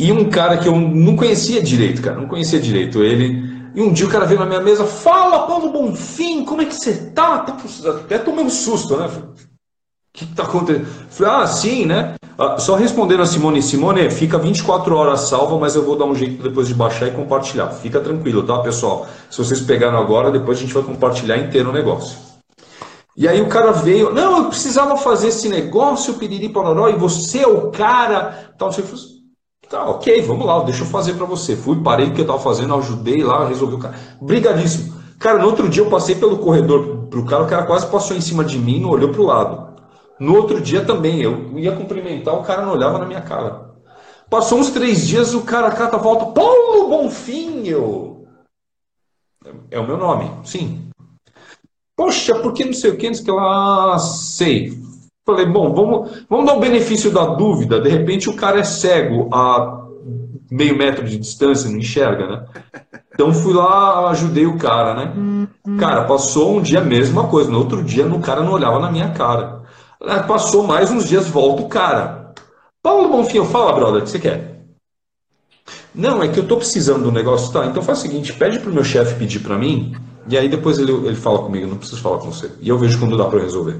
[0.00, 3.58] E um cara que eu não conhecia direito, cara, não conhecia direito ele.
[3.74, 6.74] E um dia o cara veio na minha mesa, fala, Paulo Bonfim, como é que
[6.74, 7.44] você tá?
[7.84, 9.06] Até tomei um susto, né?
[9.06, 9.34] O
[10.12, 10.86] que, que tá acontecendo?
[11.10, 12.14] Falei, ah, sim, né?
[12.38, 16.14] Ah, só respondendo a Simone, Simone, fica 24 horas salva, mas eu vou dar um
[16.14, 17.68] jeito depois de baixar e compartilhar.
[17.70, 19.08] Fica tranquilo, tá, pessoal?
[19.28, 22.16] Se vocês pegaram agora, depois a gente vai compartilhar inteiro o negócio.
[23.16, 27.40] E aí o cara veio, não, eu precisava fazer esse negócio, piriri pororó, e você
[27.40, 29.17] é o cara, tal, você falou,
[29.68, 31.56] tá, ok, vamos lá, deixa eu fazer para você.
[31.56, 33.94] Fui, parei o que eu tava fazendo, ajudei lá, resolvi o cara.
[34.20, 34.96] Brigadíssimo.
[35.18, 38.20] Cara, no outro dia eu passei pelo corredor pro cara, o cara quase passou em
[38.20, 39.76] cima de mim, não olhou pro lado.
[40.18, 43.68] No outro dia também, eu ia cumprimentar, o cara não olhava na minha cara.
[44.30, 48.26] Passou uns três dias, o cara cata volta, Paulo Bonfim, eu...
[49.70, 50.90] É o meu nome, sim.
[51.96, 54.87] Poxa, por que não sei o que, não sei o que lá, sei.
[55.28, 57.78] Falei, bom, vamos, vamos dar o benefício da dúvida.
[57.82, 59.84] De repente o cara é cego a
[60.50, 62.46] meio metro de distância, não enxerga, né?
[63.12, 65.12] Então fui lá, ajudei o cara, né?
[65.78, 67.50] Cara, passou um dia a mesma coisa.
[67.50, 69.64] No outro dia, o cara não olhava na minha cara.
[70.02, 72.32] É, passou mais uns dias, volta o cara.
[72.82, 74.62] Paulo Bonfim, fala, brother, o que você quer?
[75.94, 77.52] Não, é que eu tô precisando do negócio.
[77.52, 79.94] Tá, então faz o seguinte, pede pro meu chefe pedir para mim,
[80.26, 82.50] e aí depois ele, ele fala comigo, não preciso falar com você.
[82.62, 83.78] E eu vejo quando dá para resolver.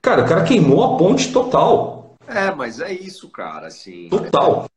[0.00, 2.16] Cara, o cara queimou a ponte total.
[2.26, 4.08] É, mas é isso, cara, assim.
[4.08, 4.68] Total.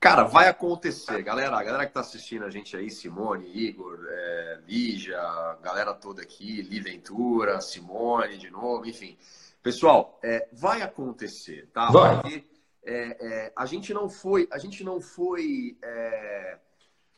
[0.00, 1.22] Cara, vai acontecer.
[1.22, 5.20] Galera, a galera que tá assistindo a gente aí, Simone, Igor, é, Lígia,
[5.60, 9.18] galera toda aqui, Li Ventura, Simone de novo, enfim.
[9.60, 11.90] Pessoal, é, vai acontecer, tá?
[11.90, 12.20] Vai.
[12.20, 12.44] Porque
[12.84, 16.58] é, é a gente não foi, a gente não foi é,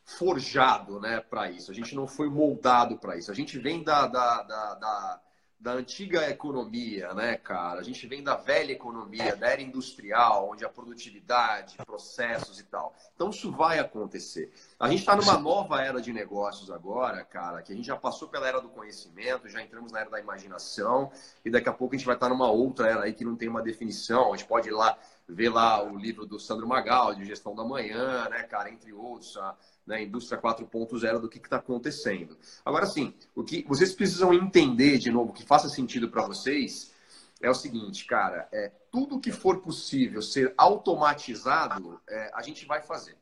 [0.05, 1.71] forjado, né, para isso.
[1.71, 3.31] A gente não foi moldado para isso.
[3.31, 5.21] A gente vem da, da, da, da
[5.61, 7.81] da antiga economia, né, cara?
[7.81, 12.97] A gente vem da velha economia, da era industrial, onde a produtividade, processos e tal.
[13.15, 14.51] Então isso vai acontecer.
[14.81, 18.29] A gente está numa nova era de negócios agora, cara, que a gente já passou
[18.29, 21.13] pela era do conhecimento, já entramos na era da imaginação
[21.45, 23.47] e daqui a pouco a gente vai estar numa outra era aí que não tem
[23.47, 24.33] uma definição.
[24.33, 24.99] A gente pode ir lá
[25.33, 29.37] vê lá o livro do Sandro Magal, de Gestão da Manhã, né, cara, entre outros,
[29.37, 29.55] a
[29.87, 32.37] né, Indústria 4.0 do que está acontecendo.
[32.65, 36.93] Agora, sim, o que vocês precisam entender, de novo, que faça sentido para vocês,
[37.41, 42.83] é o seguinte, cara, é, tudo que for possível ser automatizado, é, a gente vai
[42.83, 43.20] fazer.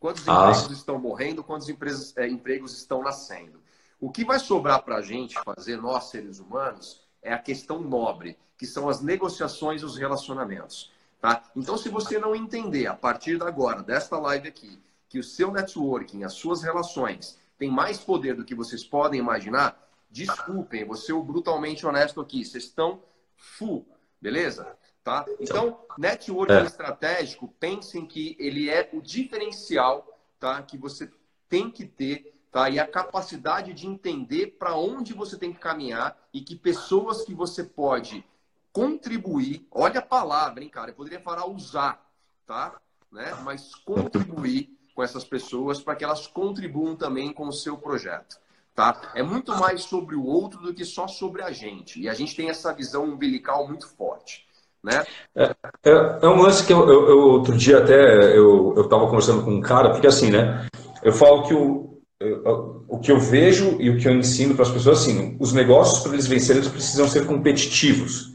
[0.00, 0.48] Quantos ah.
[0.48, 3.60] empregos estão morrendo, quantos empresas, é, empregos estão nascendo?
[4.00, 8.38] O que vai sobrar para a gente fazer, nós seres humanos, é a questão nobre,
[8.56, 10.90] que são as negociações e os relacionamentos.
[11.20, 11.44] Tá?
[11.54, 15.52] Então, se você não entender a partir de agora, desta live aqui, que o seu
[15.52, 19.78] networking, as suas relações, tem mais poder do que vocês podem imaginar,
[20.10, 23.02] desculpem, vou ser brutalmente honesto aqui, vocês estão
[23.36, 23.86] full,
[24.18, 24.74] beleza?
[25.02, 25.24] Tá?
[25.40, 26.64] Então, networking é.
[26.64, 30.06] estratégico, pensem que ele é o diferencial
[30.38, 30.62] tá?
[30.62, 31.10] que você
[31.48, 32.68] tem que ter tá?
[32.68, 37.34] e a capacidade de entender para onde você tem que caminhar e que pessoas que
[37.34, 38.24] você pode
[38.72, 42.06] contribuir, olha a palavra, hein, cara, eu poderia falar usar,
[42.46, 42.80] tá?
[43.10, 43.34] Né?
[43.42, 48.38] Mas contribuir com essas pessoas para que elas contribuam também com o seu projeto.
[48.74, 49.12] Tá?
[49.14, 52.00] É muito mais sobre o outro do que só sobre a gente.
[52.00, 54.46] E a gente tem essa visão umbilical muito forte.
[54.82, 55.04] Né?
[55.36, 59.42] É, é, é um lance que eu, eu, eu, outro dia até eu estava conversando
[59.42, 60.66] com um cara, porque assim, né?
[61.02, 64.64] Eu falo que o, eu, o que eu vejo e o que eu ensino para
[64.64, 68.30] as pessoas assim, os negócios para eles vencerem eles precisam ser competitivos.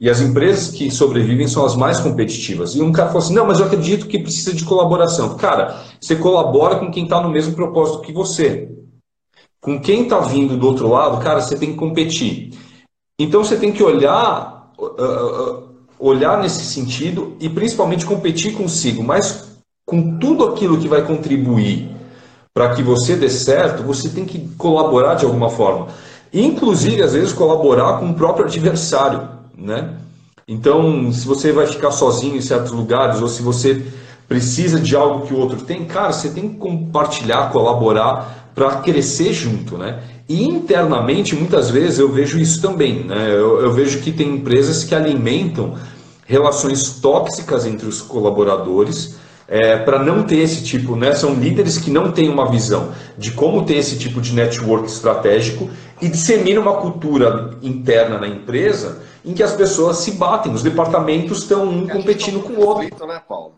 [0.00, 2.76] E as empresas que sobrevivem são as mais competitivas.
[2.76, 5.36] E um cara falou assim: não, mas eu acredito que precisa de colaboração.
[5.36, 8.70] Cara, você colabora com quem está no mesmo propósito que você.
[9.60, 12.56] Com quem está vindo do outro lado, cara, você tem que competir.
[13.18, 15.67] Então você tem que olhar, uh,
[15.98, 19.48] olhar nesse sentido e principalmente competir consigo, mas
[19.86, 21.90] com tudo aquilo que vai contribuir
[22.54, 25.88] para que você dê certo, você tem que colaborar de alguma forma.
[26.32, 29.28] Inclusive, às vezes, colaborar com o próprio adversário.
[29.56, 29.94] Né?
[30.46, 33.82] Então, se você vai ficar sozinho em certos lugares, ou se você
[34.26, 39.32] precisa de algo que o outro tem, cara, você tem que compartilhar, colaborar para crescer
[39.32, 40.02] junto, né?
[40.28, 43.30] E internamente, muitas vezes, eu vejo isso também, né?
[43.30, 45.76] Eu, eu vejo que tem empresas que alimentam
[46.26, 49.16] relações tóxicas entre os colaboradores
[49.46, 51.14] é, para não ter esse tipo, né?
[51.14, 55.70] São líderes que não têm uma visão de como ter esse tipo de network estratégico
[56.02, 61.42] e dissemina uma cultura interna na empresa em que as pessoas se batem, os departamentos
[61.42, 63.06] estão um competindo com o outro.
[63.06, 63.54] Né, Paulo?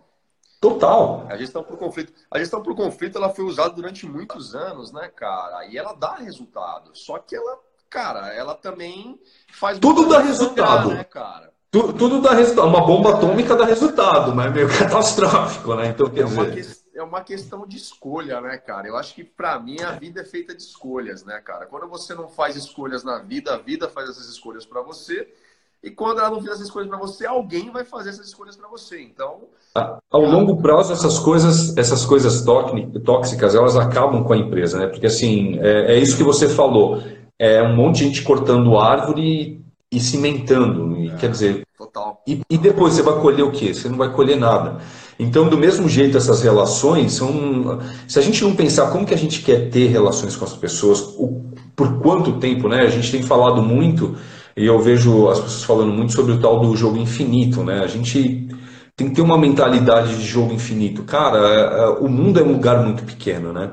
[0.61, 1.27] Total.
[1.29, 2.13] A gestão por conflito.
[2.31, 5.67] A gestão por conflito ela foi usada durante muitos anos, né, cara?
[5.67, 6.91] E ela dá resultado.
[6.93, 9.19] Só que ela, cara, ela também
[9.51, 11.51] faz tudo dá resultado, né, cara?
[11.71, 12.69] Tudo, tudo dá resultado.
[12.69, 15.89] Uma bomba atômica dá resultado, mas é meio catastrófico, né?
[15.89, 16.75] Então, quer é dizer...
[16.93, 18.87] que, é uma questão de escolha, né, cara?
[18.87, 21.65] Eu acho que para mim a vida é feita de escolhas, né, cara?
[21.65, 25.33] Quando você não faz escolhas na vida, a vida faz essas escolhas para você.
[25.83, 28.69] E quando ela não fizer essas escolhas para você, alguém vai fazer essas escolhas para
[28.69, 29.01] você.
[29.01, 29.45] Então,
[30.11, 32.45] ao longo prazo, essas coisas, essas coisas
[33.05, 34.87] tóxicas, elas acabam com a empresa, né?
[34.89, 37.03] Porque assim, é, é isso que você falou.
[37.39, 40.99] É um monte de gente cortando árvore e cimentando.
[40.99, 42.23] E, é, quer dizer, total.
[42.27, 43.73] E, e, depois você vai colher o quê?
[43.73, 44.81] Você não vai colher nada.
[45.19, 47.79] Então, do mesmo jeito, essas relações são.
[48.07, 51.01] Se a gente não pensar como que a gente quer ter relações com as pessoas,
[51.17, 51.43] o,
[51.75, 52.83] por quanto tempo, né?
[52.83, 54.17] A gente tem falado muito
[54.61, 57.81] e eu vejo as pessoas falando muito sobre o tal do jogo infinito, né?
[57.83, 58.47] A gente
[58.95, 61.03] tem que ter uma mentalidade de jogo infinito.
[61.05, 63.71] Cara, é, é, o mundo é um lugar muito pequeno, né?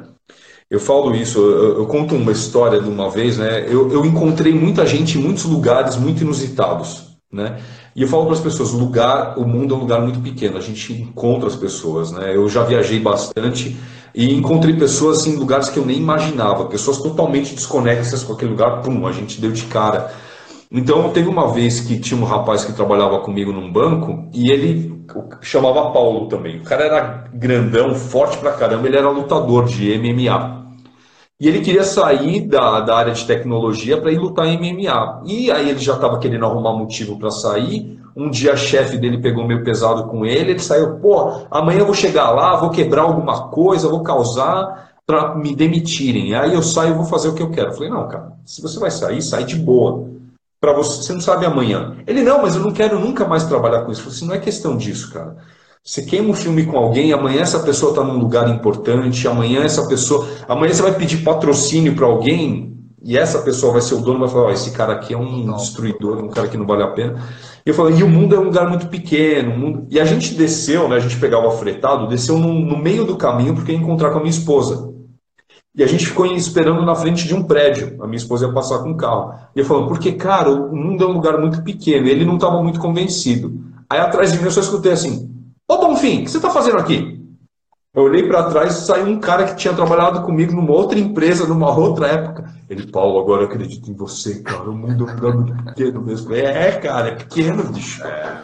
[0.72, 3.66] Eu falo isso, eu, eu conto uma história de uma vez, né?
[3.68, 7.60] Eu, eu encontrei muita gente em muitos lugares muito inusitados, né?
[7.94, 10.58] E eu falo para as pessoas, o lugar, o mundo é um lugar muito pequeno,
[10.58, 12.34] a gente encontra as pessoas, né?
[12.34, 13.76] Eu já viajei bastante
[14.16, 18.52] e encontrei pessoas assim, em lugares que eu nem imaginava, pessoas totalmente desconexas com aquele
[18.52, 20.26] lugar, pum, a gente deu de cara.
[20.70, 24.98] Então, teve uma vez que tinha um rapaz que trabalhava comigo num banco e ele
[25.42, 26.60] chamava Paulo também.
[26.60, 30.58] O cara era grandão, forte pra caramba, ele era lutador de MMA.
[31.40, 35.22] E ele queria sair da, da área de tecnologia para ir lutar em MMA.
[35.26, 37.98] E aí ele já estava querendo arrumar motivo para sair.
[38.16, 41.86] Um dia a chefe dele pegou meio pesado com ele, ele saiu, pô, amanhã eu
[41.86, 46.34] vou chegar lá, vou quebrar alguma coisa, vou causar para me demitirem.
[46.34, 47.68] Aí eu saio e vou fazer o que eu quero.
[47.68, 50.17] Eu falei, não, cara, se você vai sair, sai de boa
[50.60, 51.96] para você, você não sabe amanhã.
[52.08, 54.02] Ele, não, mas eu não quero nunca mais trabalhar com isso.
[54.02, 55.38] Eu falei assim, não é questão disso, cara.
[55.84, 59.88] Você queima um filme com alguém, amanhã essa pessoa está num lugar importante, amanhã essa
[59.88, 60.28] pessoa.
[60.48, 64.28] Amanhã você vai pedir patrocínio para alguém e essa pessoa vai ser o dono vai
[64.28, 67.24] falar: oh, esse cara aqui é um destruidor, um cara que não vale a pena.
[67.66, 69.56] E eu falei: e o mundo é um lugar muito pequeno.
[69.56, 69.88] Mundo...
[69.90, 73.56] E a gente desceu, né, a gente pegava fretado, desceu no, no meio do caminho
[73.56, 74.94] porque ia encontrar com a minha esposa.
[75.78, 78.02] E a gente ficou esperando na frente de um prédio.
[78.02, 79.36] A minha esposa ia passar com o carro.
[79.56, 82.08] E eu falando, porque, cara, o mundo é um lugar muito pequeno.
[82.08, 83.64] Ele não estava muito convencido.
[83.88, 85.32] Aí atrás de mim eu só escutei assim:
[85.70, 87.24] Ô Bonfim, o que você está fazendo aqui?
[87.94, 91.48] Eu olhei para trás e saiu um cara que tinha trabalhado comigo numa outra empresa,
[91.48, 92.52] numa outra época.
[92.68, 94.70] Ele, Paulo, agora eu acredito em você, cara.
[94.70, 96.34] O mundo é um lugar muito pequeno mesmo.
[96.34, 98.04] É, cara, é pequeno, bicho.
[98.04, 98.42] É.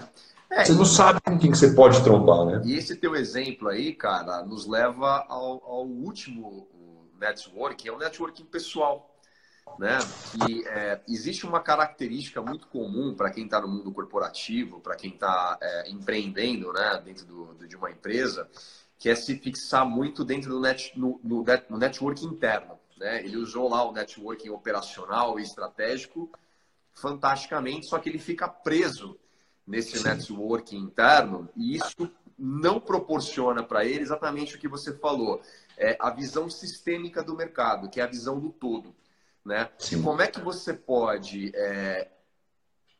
[0.51, 2.61] É, você não sabe com quem você pode trombar, né?
[2.63, 6.67] E esse teu exemplo aí, cara, nos leva ao, ao último
[7.23, 9.09] networking, é o networking pessoal.
[9.79, 9.97] Né?
[10.45, 15.11] Que é, existe uma característica muito comum para quem está no mundo corporativo, para quem
[15.11, 18.49] está é, empreendendo né, dentro do, do, de uma empresa,
[18.99, 22.77] que é se fixar muito dentro do net, no, no, no network interno.
[22.97, 23.23] Né?
[23.23, 26.29] Ele usou lá o networking operacional e estratégico
[26.93, 29.17] fantasticamente, só que ele fica preso
[29.65, 30.03] nesse Sim.
[30.05, 35.41] networking interno e isso não proporciona para ele exatamente o que você falou,
[35.77, 38.95] é a visão sistêmica do mercado, que é a visão do todo.
[39.43, 39.69] Né?
[39.77, 40.01] Sim.
[40.01, 42.09] Como é que você pode é,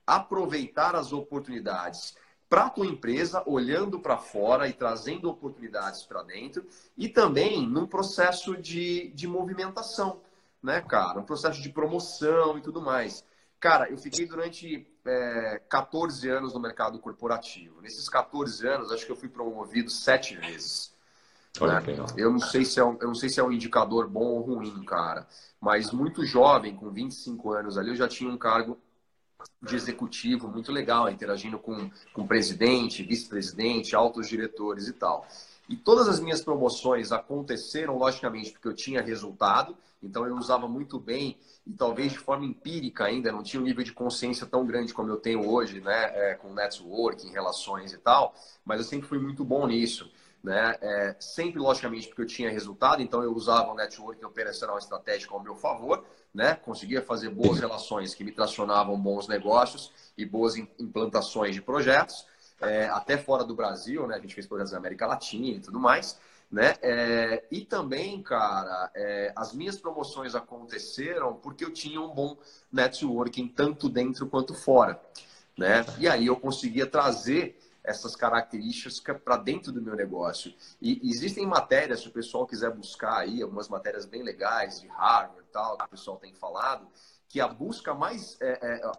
[0.06, 2.16] aproveitar as oportunidades
[2.50, 6.64] para a tua empresa, olhando para fora e trazendo oportunidades para dentro,
[6.96, 10.22] e também num processo de, de movimentação,
[10.62, 11.20] né, cara?
[11.20, 13.26] Um processo de promoção e tudo mais.
[13.60, 17.82] Cara, eu fiquei durante é, 14 anos no mercado corporativo.
[17.82, 20.93] Nesses 14 anos, acho que eu fui promovido sete vezes.
[21.62, 22.14] Né?
[22.18, 24.42] Eu não sei se é um, eu não sei se é um indicador bom ou
[24.42, 25.28] ruim, cara.
[25.62, 28.78] Mas muito jovem, com 25 anos ali, eu já tinha um cargo
[29.62, 35.28] de executivo muito legal, interagindo com, com presidente, vice-presidente, altos diretores e tal.
[35.70, 41.00] E todas as minhas promoções aconteceram, logicamente, porque eu tinha resultado, então eu usava muito
[41.00, 44.94] bem e talvez de forma empírica ainda, não tinha um nível de consciência tão grande
[44.94, 48.36] como eu tenho hoje, né, é, com networking, relações e tal,
[48.66, 50.12] mas eu sempre fui muito bom nisso.
[50.44, 50.76] Né?
[50.82, 55.42] É, sempre, logicamente, porque eu tinha resultado, então eu usava o networking operacional estratégico ao
[55.42, 56.04] meu favor,
[56.34, 56.56] né?
[56.56, 62.28] conseguia fazer boas relações que me tracionavam bons negócios e boas implantações de projetos,
[62.60, 64.16] é, até fora do Brasil, né?
[64.16, 66.20] a gente fez projetos na América Latina e tudo mais.
[66.52, 66.76] Né?
[66.82, 72.38] É, e também, cara, é, as minhas promoções aconteceram porque eu tinha um bom
[72.72, 75.02] networking tanto dentro quanto fora.
[75.58, 75.86] Né?
[75.98, 80.54] E aí eu conseguia trazer essas características para dentro do meu negócio.
[80.82, 85.44] E existem matérias, se o pessoal quiser buscar aí, algumas matérias bem legais de Harvard
[85.52, 86.88] tal, que o pessoal tem falado,
[87.28, 88.38] que a busca mais.
[88.42, 88.92] É, é,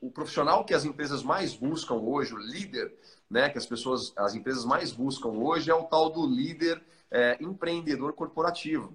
[0.00, 2.94] o profissional que as empresas mais buscam hoje, o líder,
[3.30, 7.38] né, que as pessoas, as empresas mais buscam hoje, é o tal do líder é,
[7.40, 8.94] empreendedor corporativo,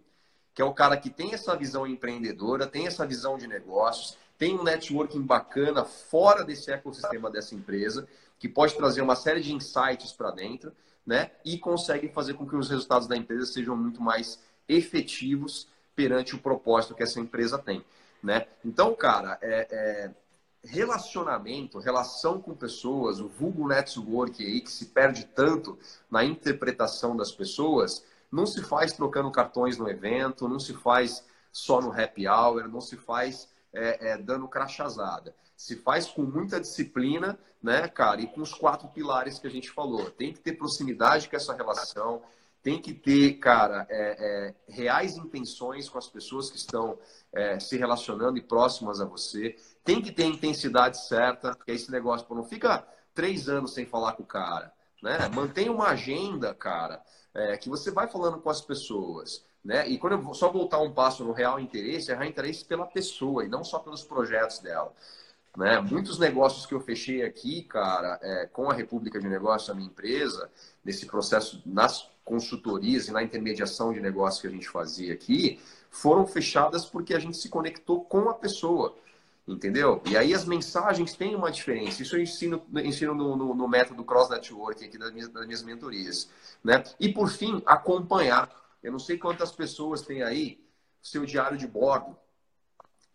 [0.54, 4.58] que é o cara que tem essa visão empreendedora, tem essa visão de negócios, tem
[4.58, 8.08] um networking bacana fora desse ecossistema dessa empresa,
[8.40, 10.72] que pode trazer uma série de insights para dentro,
[11.06, 11.32] né?
[11.44, 16.40] E consegue fazer com que os resultados da empresa sejam muito mais efetivos perante o
[16.40, 17.84] propósito que essa empresa tem,
[18.24, 18.48] né?
[18.64, 20.12] Então, cara, é, é
[20.64, 25.78] relacionamento, relação com pessoas, o vulgo network aí que se perde tanto
[26.10, 31.82] na interpretação das pessoas, não se faz trocando cartões no evento, não se faz só
[31.82, 37.38] no happy hour, não se faz é, é, dando crachazada se faz com muita disciplina,
[37.62, 40.10] né, cara, e com os quatro pilares que a gente falou.
[40.10, 42.22] Tem que ter proximidade com essa relação,
[42.64, 46.98] tem que ter, cara, é, é, reais intenções com as pessoas que estão
[47.34, 49.58] é, se relacionando e próximas a você.
[49.84, 53.86] Tem que ter intensidade certa, que é esse negócio, pô, não fica três anos sem
[53.86, 54.72] falar com o cara,
[55.04, 55.28] né?
[55.36, 59.44] Mantém uma agenda, cara, é, que você vai falando com as pessoas.
[59.62, 59.90] Né?
[59.90, 62.86] E quando eu vou só voltar um passo no real interesse, é real interesse pela
[62.86, 64.94] pessoa e não só pelos projetos dela.
[65.58, 65.80] Né?
[65.82, 69.88] Muitos negócios que eu fechei aqui, cara, é, com a República de Negócios, a minha
[69.88, 70.50] empresa,
[70.84, 75.60] nesse processo nas consultorias e na intermediação de negócios que a gente fazia aqui,
[75.90, 78.96] foram fechadas porque a gente se conectou com a pessoa.
[79.48, 80.00] Entendeu?
[80.06, 82.04] E aí as mensagens têm uma diferença.
[82.04, 85.64] Isso eu ensino, ensino no, no, no método Cross Network aqui das minhas, das minhas
[85.64, 86.30] mentorias.
[86.64, 86.84] Né?
[87.00, 88.52] E por fim, acompanhar.
[88.84, 90.64] Eu não sei quantas pessoas têm aí
[91.02, 92.16] seu diário de bordo,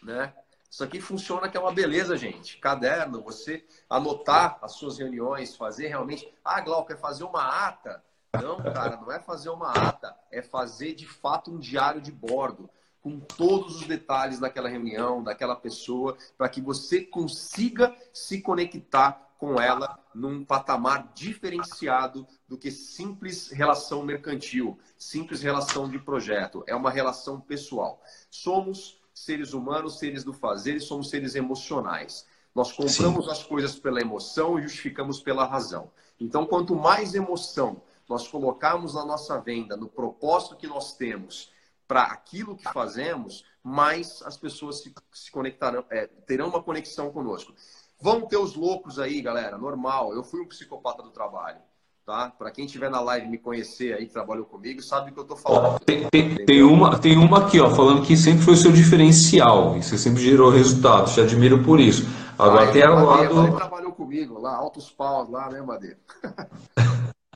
[0.02, 0.34] né?
[0.74, 2.58] Isso aqui funciona que é uma beleza, gente.
[2.58, 6.28] Caderno, você anotar as suas reuniões, fazer realmente.
[6.44, 8.02] Ah, Glauco, é fazer uma ata?
[8.42, 12.68] Não, cara, não é fazer uma ata, é fazer de fato um diário de bordo,
[13.00, 19.60] com todos os detalhes daquela reunião, daquela pessoa, para que você consiga se conectar com
[19.60, 26.64] ela num patamar diferenciado do que simples relação mercantil, simples relação de projeto.
[26.66, 28.02] É uma relação pessoal.
[28.28, 32.26] Somos seres humanos, seres do fazer, e somos seres emocionais.
[32.54, 33.30] Nós compramos Sim.
[33.30, 35.90] as coisas pela emoção e justificamos pela razão.
[36.20, 41.50] Então, quanto mais emoção nós colocarmos na nossa venda, no propósito que nós temos
[41.86, 47.54] para aquilo que fazemos, mais as pessoas se, se conectarão, é, terão uma conexão conosco.
[48.00, 50.12] Vão ter os loucos aí, galera, normal.
[50.12, 51.60] Eu fui um psicopata do trabalho
[52.04, 52.30] tá?
[52.38, 55.24] Para quem estiver na live me conhecer aí, que trabalhou comigo, sabe o que eu
[55.24, 55.78] tô falando.
[55.80, 59.76] Tem, tem, tem, uma, tem uma aqui, ó, falando que sempre foi o seu diferencial,
[59.76, 62.06] e você sempre gerou resultados, te admiro por isso.
[62.38, 63.46] Agora ah, tem a lado...
[63.46, 65.96] Ele trabalhou comigo lá, altos paus lá, né, Madeira?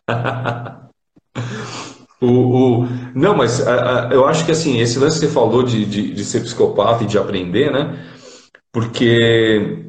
[2.21, 2.87] o, o...
[3.15, 6.13] Não, mas a, a, eu acho que assim, esse lance que você falou de, de,
[6.13, 8.05] de ser psicopata e de aprender, né?
[8.71, 9.88] Porque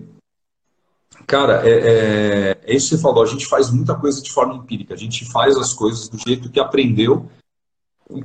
[1.30, 3.22] Cara, é, é, é, isso que você falou.
[3.22, 4.96] A gente faz muita coisa de forma empírica.
[4.96, 7.28] A gente faz as coisas do jeito que aprendeu.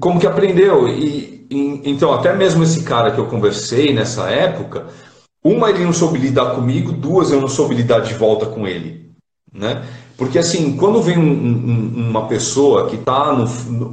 [0.00, 0.88] Como que aprendeu?
[0.88, 4.86] E, e, então, até mesmo esse cara que eu conversei nessa época,
[5.44, 9.10] uma, ele não soube lidar comigo, duas, eu não soube lidar de volta com ele.
[9.52, 9.84] Né?
[10.16, 13.44] Porque, assim, quando vem um, um, uma pessoa que está no,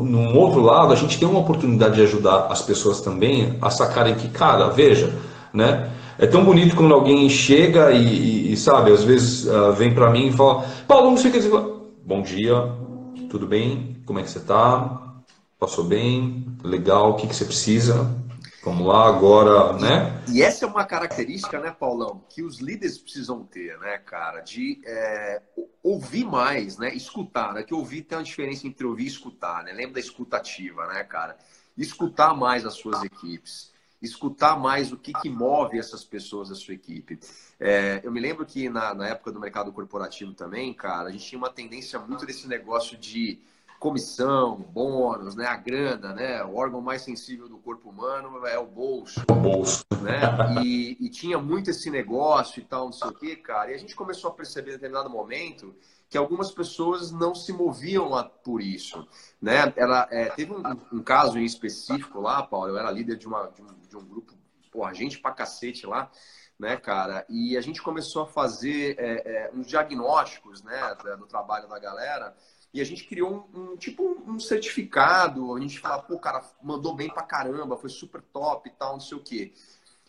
[0.05, 4.15] num outro lado, a gente tem uma oportunidade de ajudar as pessoas também a sacarem
[4.15, 5.13] que, cara, veja,
[5.53, 5.91] né?
[6.21, 10.27] É tão bonito quando alguém chega e, e sabe, às vezes uh, vem para mim
[10.27, 11.49] e fala: Paulo, não sei o que dizer.
[12.05, 12.53] Bom dia,
[13.27, 13.99] tudo bem?
[14.05, 15.01] Como é que você está?
[15.57, 16.45] Passou bem?
[16.63, 18.07] Legal, o que, que você precisa?
[18.63, 20.21] Vamos lá agora, né?
[20.29, 24.79] E essa é uma característica, né, Paulão, que os líderes precisam ter, né, cara, de
[24.85, 25.41] é,
[25.81, 29.73] ouvir mais, né, escutar, né, que ouvir tem uma diferença entre ouvir e escutar, né?
[29.73, 31.35] Lembra da escutativa, né, cara?
[31.75, 33.70] Escutar mais as suas equipes
[34.01, 37.19] escutar mais o que, que move essas pessoas da sua equipe.
[37.59, 41.25] É, eu me lembro que na, na época do mercado corporativo também, cara, a gente
[41.25, 43.39] tinha uma tendência muito desse negócio de
[43.79, 48.65] comissão, bônus, né, a grana, né, o órgão mais sensível do corpo humano é o
[48.67, 50.21] bolso, o bolso, né,
[50.63, 53.77] e, e, tinha muito esse negócio e tal, não sei o que, cara, e a
[53.79, 55.73] gente começou a perceber em determinado momento
[56.11, 59.07] que algumas pessoas não se moviam lá por isso,
[59.41, 59.71] né?
[59.77, 62.67] Ela é, teve um, um, caso em específico lá, Paulo.
[62.67, 64.33] Eu era líder de, uma, de, um, de um grupo,
[64.71, 66.09] porra, gente pra cacete lá,
[66.57, 67.25] né, cara?
[67.29, 72.35] E a gente começou a fazer é, é, uns diagnósticos, né, do trabalho da galera.
[72.73, 75.55] E a gente criou um, um tipo um certificado.
[75.55, 78.99] A gente fala, pô, cara, mandou bem pra caramba, foi super top e tal, não
[78.99, 79.53] sei o quê.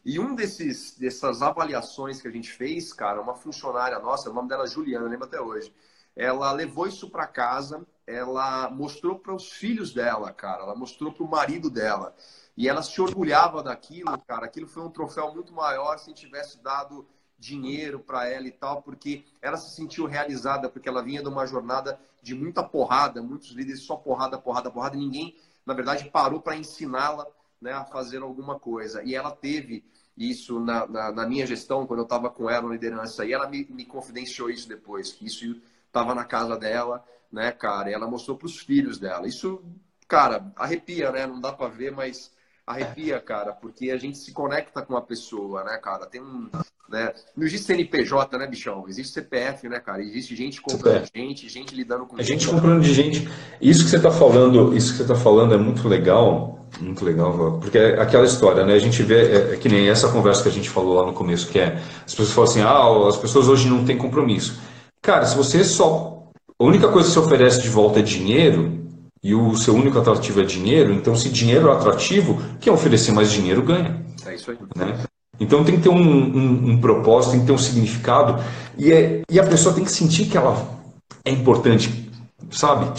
[0.04, 4.48] E um desses dessas avaliações que a gente fez, cara, uma funcionária nossa, o nome
[4.48, 5.72] dela é Juliana, lembro até hoje
[6.16, 11.24] ela levou isso para casa, ela mostrou para os filhos dela, cara, ela mostrou para
[11.24, 12.14] o marido dela.
[12.56, 14.44] E ela se orgulhava daquilo, cara.
[14.44, 17.06] Aquilo foi um troféu muito maior se tivesse dado
[17.38, 21.46] dinheiro para ela e tal, porque ela se sentiu realizada, porque ela vinha de uma
[21.46, 25.36] jornada de muita porrada, muitos líderes só porrada, porrada, porrada, e ninguém,
[25.66, 27.26] na verdade, parou para ensiná-la
[27.60, 29.02] né, a fazer alguma coisa.
[29.02, 29.84] E ela teve
[30.16, 33.48] isso na, na, na minha gestão, quando eu estava com ela na liderança, e ela
[33.48, 37.90] me, me confidenciou isso depois, que isso estava na casa dela, né, cara?
[37.90, 39.26] E ela mostrou para os filhos dela.
[39.26, 39.62] Isso,
[40.06, 41.26] cara, arrepia, né?
[41.26, 42.30] Não dá para ver, mas
[42.66, 46.06] arrepia, cara, porque a gente se conecta com a pessoa, né, cara?
[46.06, 46.48] Tem um.
[46.88, 47.12] Né?
[47.34, 48.84] Não existe CNPJ, né, bichão?
[48.86, 50.02] Existe CPF, né, cara?
[50.02, 51.10] Existe gente comprando CPF.
[51.14, 52.46] gente, gente lidando com a gente.
[52.46, 53.28] comprando de gente.
[53.60, 56.58] Isso que você está falando, isso que você tá falando é muito legal.
[56.80, 58.72] Muito legal, porque é aquela história, né?
[58.72, 61.12] A gente vê, é, é, que nem essa conversa que a gente falou lá no
[61.12, 64.58] começo, que é as pessoas falam assim, ah, as pessoas hoje não têm compromisso.
[65.02, 66.21] Cara, se você só.
[66.62, 68.86] A única coisa que você oferece de volta é dinheiro,
[69.20, 73.32] e o seu único atrativo é dinheiro, então se dinheiro é atrativo, quem oferecer mais
[73.32, 74.06] dinheiro ganha.
[74.24, 74.58] É isso aí.
[74.76, 74.96] Né?
[75.40, 78.40] Então tem que ter um, um, um, propósito, tem que ter um significado,
[78.78, 80.78] e, é, e a pessoa tem que sentir que ela
[81.24, 82.08] é importante,
[82.52, 82.92] sabe?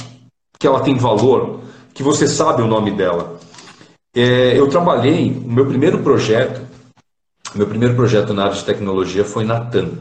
[0.59, 1.61] Que ela tem valor,
[1.93, 3.39] que você sabe o nome dela.
[4.13, 6.59] É, eu trabalhei, o meu primeiro projeto,
[7.55, 9.91] meu primeiro projeto na área de tecnologia foi na TAM,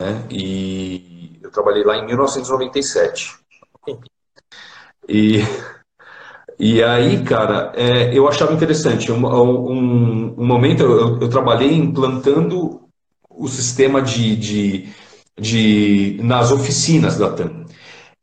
[0.00, 0.22] né?
[0.30, 1.11] E
[1.52, 3.36] trabalhei lá em 1997.
[5.08, 5.42] E,
[6.58, 9.12] e aí, cara, é, eu achava interessante.
[9.12, 12.80] Um, um, um momento eu, eu, trabalhei implantando
[13.28, 14.88] o sistema de, de,
[15.38, 17.66] de nas oficinas da TAM.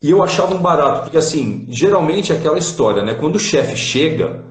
[0.01, 3.15] E eu achava um barato, porque assim, geralmente é aquela história, né?
[3.15, 4.45] Quando o chefe chega,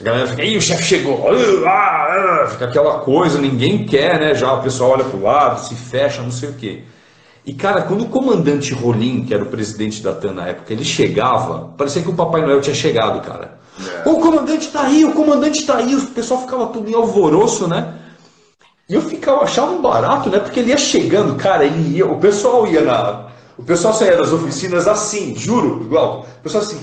[0.00, 1.28] a galera fica, Ih, o chefe chegou,
[1.66, 4.34] ah, ah, fica aquela coisa, ninguém quer, né?
[4.34, 6.84] Já o pessoal olha para o lado, se fecha, não sei o quê.
[7.44, 10.84] E, cara, quando o comandante Rolim, que era o presidente da TAN na época, ele
[10.84, 13.58] chegava, parecia que o Papai Noel tinha chegado, cara.
[14.04, 14.08] É.
[14.08, 15.94] O comandante tá aí, o comandante tá aí.
[15.94, 17.94] O pessoal ficava tudo em alvoroço, né?
[18.88, 20.38] E eu ficava, achava um barato, né?
[20.38, 23.26] Porque ele ia chegando, cara, ele ia, o pessoal ia na.
[23.58, 26.26] O pessoal saía das oficinas assim, juro, igual.
[26.38, 26.80] O pessoal assim,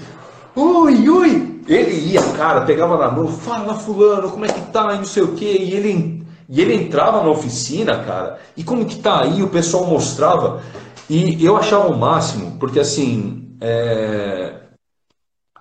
[0.56, 1.62] ui, ui.
[1.68, 5.24] Ele ia, cara, pegava na mão, fala fulano, como é que tá, e não sei
[5.24, 5.58] o quê.
[5.60, 9.86] E ele e ele entrava na oficina, cara, e como que tá aí, o pessoal
[9.86, 10.64] mostrava.
[11.08, 14.56] E eu achava o máximo, porque assim, é...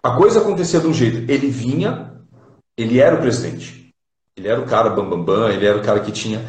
[0.03, 1.31] a coisa acontecia de um jeito.
[1.31, 2.15] Ele vinha,
[2.77, 3.93] ele era o presidente.
[4.35, 6.43] Ele era o cara bambambam, bam, bam, ele era o cara que tinha.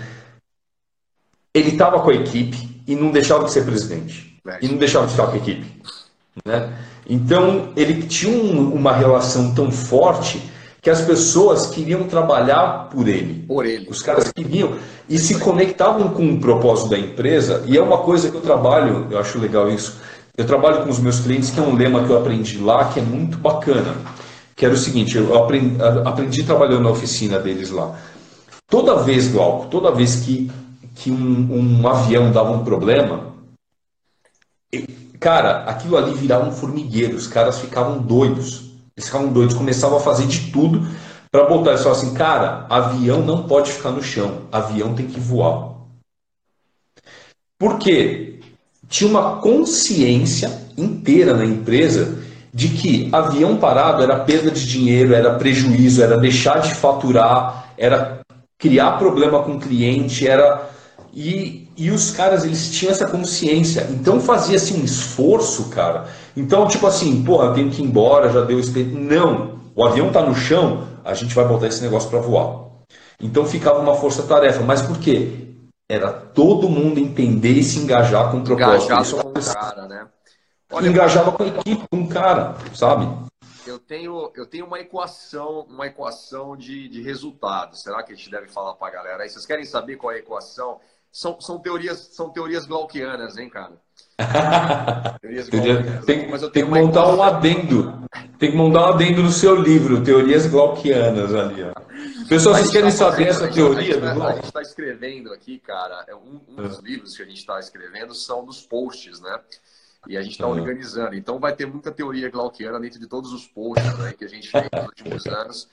[1.54, 4.40] ele estava com a equipe e não deixava de ser presidente.
[4.62, 5.82] E não deixava de ficar com a equipe.
[6.46, 6.78] Né?
[7.10, 10.42] Então, ele tinha um, uma relação tão forte
[10.82, 13.44] que as pessoas queriam trabalhar por ele.
[13.48, 13.88] Por ele.
[13.90, 14.74] Os caras queriam
[15.10, 17.64] e se conectavam com o propósito da empresa.
[17.66, 19.98] E é uma coisa que eu trabalho, eu acho legal isso.
[20.38, 23.00] Eu trabalho com os meus clientes, que é um lema que eu aprendi lá, que
[23.00, 23.94] é muito bacana.
[24.56, 25.76] Que era o seguinte, eu aprendi,
[26.06, 28.00] aprendi trabalhando na oficina deles lá.
[28.68, 30.50] Toda vez, Glauco, toda vez que,
[30.96, 33.34] que um, um avião dava um problema,
[35.20, 38.69] cara, aquilo ali virava um formigueiro, os caras ficavam doidos
[39.00, 40.86] eles ficavam doidos, começavam a fazer de tudo
[41.32, 41.72] para botar.
[41.72, 45.70] Eles falavam assim, cara, avião não pode ficar no chão, avião tem que voar.
[47.58, 48.40] Por quê?
[48.90, 52.20] Tinha uma consciência inteira na empresa
[52.54, 58.20] de que avião parado era perda de dinheiro, era prejuízo, era deixar de faturar, era
[58.58, 60.70] criar problema com o cliente, era
[61.14, 63.88] e, e os caras, eles tinham essa consciência.
[63.90, 66.10] Então fazia-se um esforço, cara.
[66.36, 69.00] Então, tipo assim, porra, eu tenho que ir embora, já deu experiência.
[69.00, 72.68] Não, o avião tá no chão, a gente vai botar esse negócio para voar.
[73.18, 74.62] Então ficava uma força-tarefa.
[74.62, 75.56] Mas por quê?
[75.90, 78.92] Era todo mundo entender e se engajar com o propósito.
[78.92, 80.08] Engajado com o cara, né?
[80.72, 83.08] Olha, Engajava com a equipe, com o cara, sabe?
[83.66, 87.82] Eu tenho, eu tenho uma equação, uma equação de, de resultados.
[87.84, 89.30] Será que a gente deve falar para a galera aí?
[89.30, 90.80] Vocês querem saber qual é a equação?
[91.12, 93.74] São, são, teorias, são teorias glauquianas, hein, cara?
[95.22, 96.06] teorias glauquianas.
[96.06, 98.08] Tem, mas eu tenho tem que montar um adendo.
[98.38, 101.64] Tem que montar um adendo no seu livro, Teorias Glauquianas ali.
[101.64, 101.74] Ó.
[102.28, 104.24] Pessoal, vocês querem tá saber essa teoria do Glauco?
[104.24, 107.60] A gente está escrevendo aqui, cara, é um, um dos livros que a gente está
[107.60, 109.40] escrevendo são dos posts, né?
[110.08, 110.54] E a gente está uhum.
[110.54, 111.16] organizando.
[111.16, 114.50] Então vai ter muita teoria glauquiana dentro de todos os posts né, que a gente
[114.50, 115.68] fez nos últimos anos.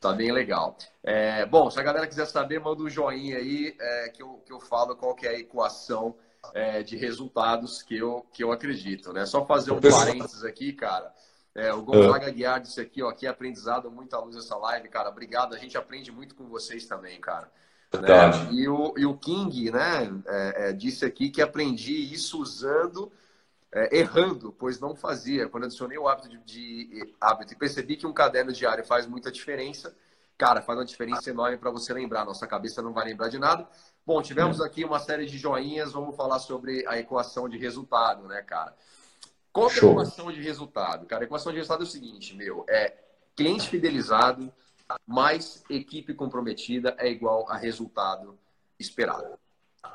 [0.00, 0.76] Tá bem legal.
[1.02, 4.52] É, bom, se a galera quiser saber, manda um joinha aí é, que, eu, que
[4.52, 6.14] eu falo qual que é a equação
[6.54, 9.12] é, de resultados que eu, que eu acredito.
[9.12, 9.26] Né?
[9.26, 11.12] Só fazer um parênteses aqui, cara.
[11.54, 15.08] É, o Gonzaga Guiar disse aqui, ó, que aprendizado, muita luz essa live, cara.
[15.08, 17.50] Obrigado, a gente aprende muito com vocês também, cara.
[17.92, 18.52] Né?
[18.52, 23.10] E, o, e o King, né, é, é, disse aqui que aprendi isso usando
[23.72, 25.48] é, errando, pois não fazia.
[25.48, 29.30] Quando adicionei o hábito de, de, hábito e percebi que um caderno diário faz muita
[29.30, 29.94] diferença,
[30.36, 32.24] cara, faz uma diferença enorme para você lembrar.
[32.24, 33.68] Nossa cabeça não vai lembrar de nada.
[34.06, 38.42] Bom, tivemos aqui uma série de joinhas, vamos falar sobre a equação de resultado, né,
[38.42, 38.74] cara?
[39.52, 41.06] Qual é a equação de resultado?
[41.06, 42.94] Cara, a equação de resultado é o seguinte, meu, é
[43.34, 44.52] cliente fidelizado
[45.06, 48.38] mais equipe comprometida é igual a resultado
[48.78, 49.38] esperado.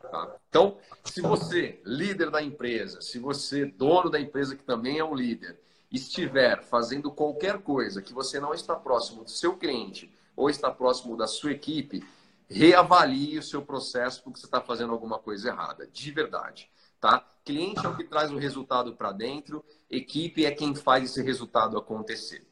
[0.02, 0.36] Tá?
[0.50, 5.16] Então, se você, líder da empresa, se você, dono da empresa que também é um
[5.16, 5.60] líder,
[5.92, 11.16] estiver fazendo qualquer coisa que você não está próximo do seu cliente ou está próximo
[11.16, 12.04] da sua equipe,
[12.50, 16.70] reavalie o seu processo porque você está fazendo alguma coisa errada, de verdade.
[17.00, 17.26] Tá?
[17.46, 21.78] Cliente é o que traz o resultado para dentro, equipe é quem faz esse resultado
[21.78, 22.48] acontecer.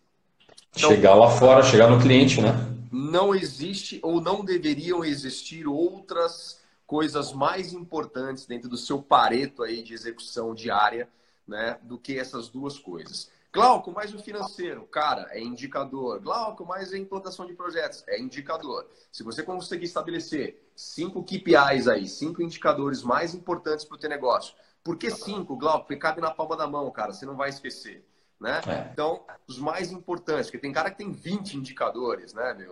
[0.76, 2.52] Então, chegar lá fora, chegar no cliente, né?
[2.92, 6.61] Não existe ou não deveriam existir outras
[6.92, 11.08] coisas mais importantes dentro do seu pareto aí de execução diária,
[11.48, 13.32] né, do que essas duas coisas.
[13.54, 16.20] Glauco, mais o financeiro, cara, é indicador.
[16.20, 18.86] Glauco, mais a implantação de projetos, é indicador.
[19.10, 24.54] Se você conseguir estabelecer cinco KPIs aí, cinco indicadores mais importantes para o teu negócio.
[24.84, 25.86] Por que cinco, Glauco?
[25.88, 28.06] Porque cabe na palma da mão, cara, você não vai esquecer.
[28.38, 28.60] Né?
[28.68, 28.90] É.
[28.92, 32.70] Então, os mais importantes, porque tem cara que tem 20 indicadores, né, meu?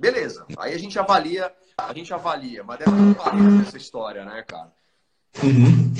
[0.00, 0.46] Beleza.
[0.56, 1.54] Aí a gente avalia,
[1.88, 4.72] a gente avalia, mas deve ter um essa história, né, cara?
[5.42, 5.92] Uhum.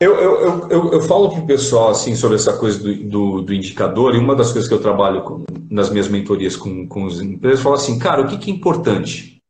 [0.00, 3.54] Eu, eu, eu, eu, falo para o pessoal assim, sobre essa coisa do, do, do,
[3.54, 7.20] indicador, e uma das coisas que eu trabalho com, nas minhas mentorias com, com as
[7.20, 9.40] empresas, eu falo assim, cara, o que, que é importante?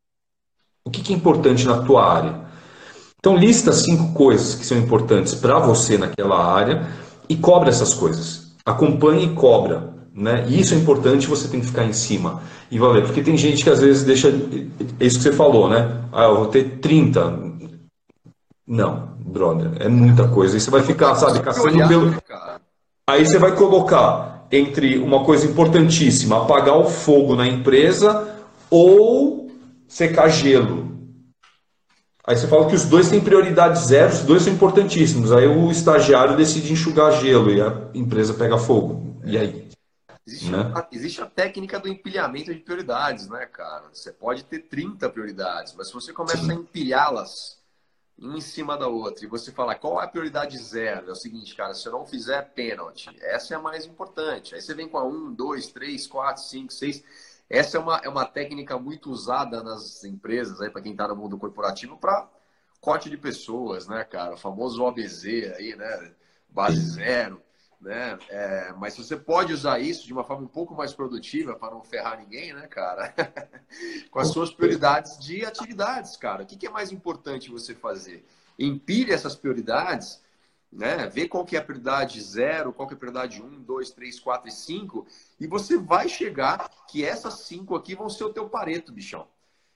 [0.85, 2.45] O que, que é importante na tua área?
[3.19, 6.87] Então, lista cinco coisas que são importantes para você naquela área
[7.27, 8.53] e cobra essas coisas.
[8.63, 9.94] Acompanhe e cobra.
[10.15, 10.45] Né?
[10.47, 12.41] E isso é importante, você tem que ficar em cima
[12.71, 13.03] e valer.
[13.03, 14.29] Porque tem gente que às vezes deixa.
[14.97, 16.03] É isso que você falou, né?
[16.13, 17.37] Ah, eu vou ter 30.
[18.65, 20.55] Não, brother, é muita coisa.
[20.55, 22.15] Aí você vai ficar, sabe, caçando pelo.
[23.07, 28.25] Aí você vai colocar entre uma coisa importantíssima, apagar o fogo na empresa
[28.69, 29.51] ou
[29.85, 30.85] secar gelo.
[32.25, 35.31] Aí você fala que os dois têm prioridade zero, os dois são importantíssimos.
[35.33, 39.19] Aí o estagiário decide enxugar gelo e a empresa pega fogo.
[39.25, 39.64] E aí?
[40.27, 40.73] Existe, né?
[40.75, 43.87] a, existe a técnica do empilhamento de prioridades, né, cara?
[43.93, 46.51] Você pode ter 30 prioridades, mas se você começa Sim.
[46.51, 47.63] a empilhá-las
[48.17, 51.53] em cima da outra e você fala qual é a prioridade zero, é o seguinte,
[51.53, 54.55] cara, se eu não fizer pênalti, essa é a mais importante.
[54.55, 57.03] Aí você vem com a 1, 2, 3, 4, 5, 6.
[57.47, 61.37] Essa é uma, é uma técnica muito usada nas empresas, para quem está no mundo
[61.37, 62.27] corporativo, para
[62.81, 64.33] corte de pessoas, né, cara?
[64.33, 66.11] O famoso OBZ aí, né?
[66.49, 67.41] Base zero,
[67.79, 68.17] né?
[68.29, 71.83] É, mas você pode usar isso de uma forma um pouco mais produtiva para não
[71.83, 73.13] ferrar ninguém, né, cara?
[74.09, 76.43] Com as suas prioridades de atividades, cara.
[76.43, 78.25] O que, que é mais importante você fazer?
[78.57, 80.23] Empilhe essas prioridades
[80.75, 81.07] né?
[81.07, 84.19] Ver qual que é a prioridade zero, qual que é a prioridade 1, 2, 3,
[84.19, 85.07] 4 e 5,
[85.39, 89.27] e você vai chegar que essas cinco aqui vão ser o teu pareto, bichão.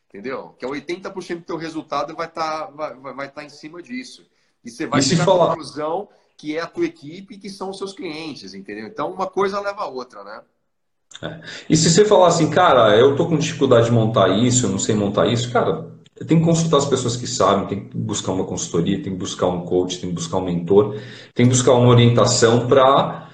[0.09, 0.55] Entendeu?
[0.57, 4.27] Que é 80% do teu resultado vai estar tá, vai, vai tá em cima disso.
[4.63, 5.45] E você vai e chegar falar...
[5.45, 6.09] à conclusão
[6.39, 8.87] que é a tua equipe que são os seus clientes, entendeu?
[8.87, 10.41] Então, uma coisa leva a outra, né?
[11.21, 11.41] É.
[11.69, 14.79] E se você falar assim, cara, eu tô com dificuldade de montar isso, eu não
[14.79, 15.91] sei montar isso, cara,
[16.25, 19.47] tem que consultar as pessoas que sabem, tem que buscar uma consultoria, tem que buscar
[19.47, 20.97] um coach, tem que buscar um mentor,
[21.35, 23.27] tem que buscar uma orientação para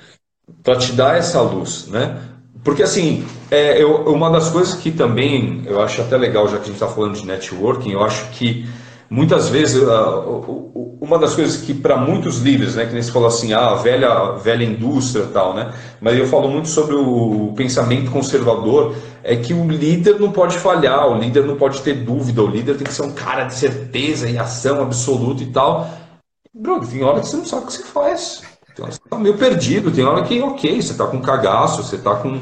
[0.80, 2.20] te dar essa luz, né?
[2.64, 6.64] Porque assim, é, eu, uma das coisas que também eu acho até legal, já que
[6.64, 8.66] a gente está falando de networking, eu acho que
[9.10, 13.28] muitas vezes uh, uma das coisas que para muitos líderes, né, que nem se falou
[13.28, 15.74] assim, ah, velha velha indústria tal, né?
[16.02, 21.08] Mas eu falo muito sobre o pensamento conservador, é que o líder não pode falhar,
[21.08, 24.30] o líder não pode ter dúvida, o líder tem que ser um cara de certeza
[24.30, 25.90] e ação absoluta e tal.
[26.54, 28.42] Bro, tem hora que você não sabe o que você faz.
[28.76, 32.16] Que você tá meio perdido, tem hora que, ok, você tá com cagaço, você tá
[32.16, 32.42] com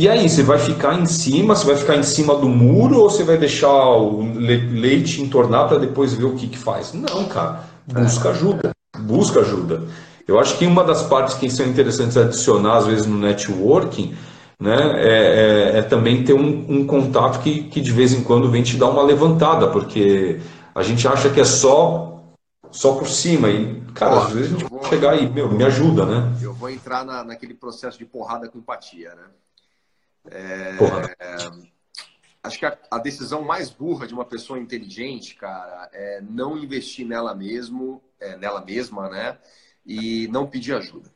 [0.00, 3.10] e aí, você vai ficar em cima, você vai ficar em cima do muro ou
[3.10, 6.94] você vai deixar o leite entornar para depois ver o que, que faz?
[6.94, 7.64] Não, cara.
[7.86, 8.70] Busca ajuda.
[8.98, 9.82] Busca ajuda.
[10.26, 14.14] Eu acho que uma das partes que são interessantes adicionar, às vezes, no networking,
[14.58, 18.50] né, é, é, é também ter um, um, contato que, que de vez em quando
[18.50, 20.40] vem te dar uma levantada, porque
[20.74, 22.22] a gente acha que é só,
[22.70, 23.50] só por cima.
[23.50, 26.32] E, cara, Pô, às vezes a gente vou, chegar aí, meu, me ajuda, né?
[26.40, 29.24] Eu vou entrar na, naquele processo de porrada com empatia, né?
[30.26, 30.76] É,
[32.42, 37.06] acho que a, a, decisão mais burra de uma pessoa inteligente, cara, é não investir
[37.06, 39.38] nela mesmo, é, nela mesma, né?
[39.84, 41.10] E não pedir ajuda.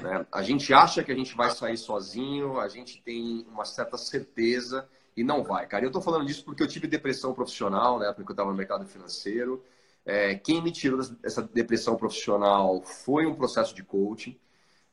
[0.00, 0.26] Né?
[0.32, 4.88] A gente acha que a gente vai sair sozinho, a gente tem uma certa certeza
[5.16, 5.84] e não vai, cara.
[5.84, 8.12] Eu tô falando disso porque eu tive depressão profissional, né?
[8.12, 9.62] Porque eu estava no mercado financeiro.
[10.04, 14.38] É, quem me tirou dessa depressão profissional foi um processo de coaching,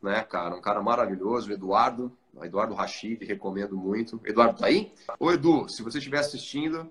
[0.01, 0.55] né, cara?
[0.55, 4.19] Um cara maravilhoso, o Eduardo, Eduardo Rachid, recomendo muito.
[4.25, 4.93] Eduardo, tá aí?
[5.19, 6.89] Ô, Edu, se você estiver assistindo,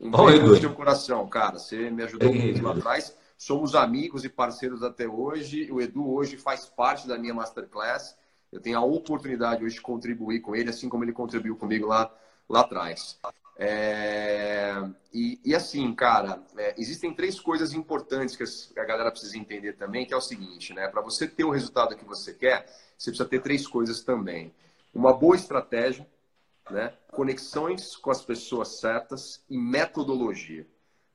[0.00, 1.58] um beijo no seu coração, cara.
[1.58, 3.16] Você me ajudou Ei, muito lá atrás.
[3.38, 5.70] Somos amigos e parceiros até hoje.
[5.70, 8.16] O Edu hoje faz parte da minha Masterclass.
[8.50, 12.12] Eu tenho a oportunidade hoje de contribuir com ele, assim como ele contribuiu comigo lá,
[12.48, 13.18] lá atrás.
[13.58, 14.74] É...
[15.12, 20.04] E, e, assim, cara, é, existem três coisas importantes que a galera precisa entender também,
[20.04, 20.88] que é o seguinte, né?
[20.88, 22.66] Para você ter o resultado que você quer,
[22.98, 24.52] você precisa ter três coisas também.
[24.92, 26.06] Uma boa estratégia,
[26.70, 26.92] né?
[27.12, 30.66] conexões com as pessoas certas e metodologia.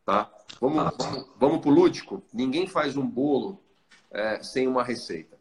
[0.04, 0.32] Tá?
[0.60, 2.24] Vamos, ah, vamos, vamos para o lúdico?
[2.34, 3.62] Ninguém faz um bolo
[4.10, 5.38] é, sem uma receita.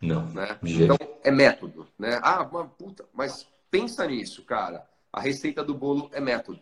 [0.00, 0.26] Não.
[0.26, 0.58] Né?
[0.62, 1.88] Então, é método.
[1.98, 2.20] Né?
[2.22, 4.86] Ah, uma puta, mas pensa nisso, cara.
[5.18, 6.60] A receita do bolo é método.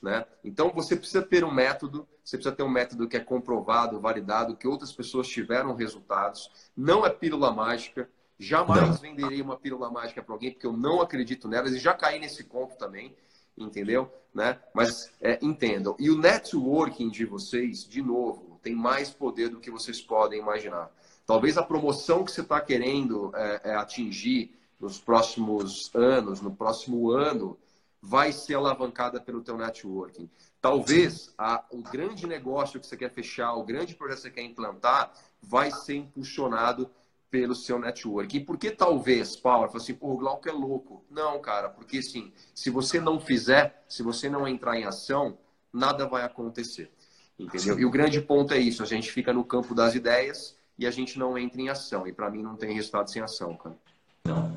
[0.00, 0.24] Né?
[0.42, 4.56] Então, você precisa ter um método, você precisa ter um método que é comprovado, validado,
[4.56, 6.50] que outras pessoas tiveram resultados.
[6.74, 8.08] Não é pílula mágica.
[8.38, 12.18] Jamais venderei uma pílula mágica para alguém, porque eu não acredito nelas e já caí
[12.18, 13.14] nesse conto também,
[13.54, 14.10] entendeu?
[14.32, 14.58] Né?
[14.72, 15.94] Mas é, entendam.
[15.98, 20.90] E o networking de vocês, de novo, tem mais poder do que vocês podem imaginar.
[21.26, 27.10] Talvez a promoção que você está querendo é, é, atingir nos próximos anos, no próximo
[27.10, 27.58] ano,
[28.02, 30.30] vai ser alavancada pelo teu networking.
[30.60, 34.42] Talvez a, o grande negócio que você quer fechar, o grande projeto que você quer
[34.42, 36.90] implantar, vai ser impulsionado
[37.30, 38.36] pelo seu network.
[38.36, 41.04] E por que talvez, Paulo, fala assim, pô, o Glauco é louco?
[41.08, 45.38] Não, cara, porque assim, se você não fizer, se você não entrar em ação,
[45.72, 46.90] nada vai acontecer.
[47.38, 47.78] Entendeu?
[47.78, 50.90] E o grande ponto é isso, a gente fica no campo das ideias e a
[50.90, 52.06] gente não entra em ação.
[52.06, 53.78] E para mim não tem resultado sem ação, cara.
[54.26, 54.50] Não.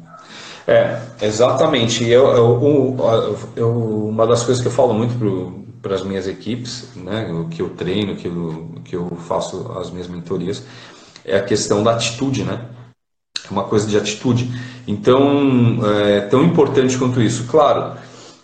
[0.68, 2.08] É, exatamente.
[2.08, 7.28] Eu, eu, eu, uma das coisas que eu falo muito para as minhas equipes, né,
[7.52, 10.64] que eu treino, que eu, que eu faço as minhas mentorias,
[11.26, 12.70] é a questão da atitude, né?
[13.46, 14.50] É uma coisa de atitude.
[14.88, 17.46] Então, é tão importante quanto isso.
[17.48, 17.98] Claro,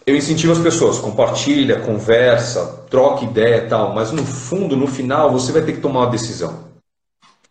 [0.06, 5.32] eu incentivo as pessoas, compartilha, conversa, troca ideia e tal, mas no fundo, no final,
[5.32, 6.68] você vai ter que tomar uma decisão.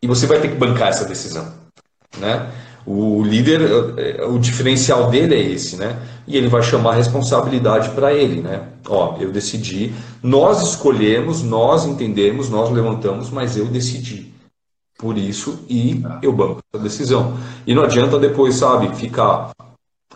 [0.02, 1.52] E você vai ter que bancar essa decisão,
[2.18, 2.50] né?
[2.90, 3.60] O líder,
[4.30, 5.98] o diferencial dele é esse, né?
[6.26, 8.62] E ele vai chamar a responsabilidade para ele, né?
[8.88, 14.32] Ó, eu decidi, nós escolhemos, nós entendemos, nós levantamos, mas eu decidi
[14.96, 17.36] por isso e eu banco essa decisão.
[17.66, 19.50] E não adianta depois, sabe, ficar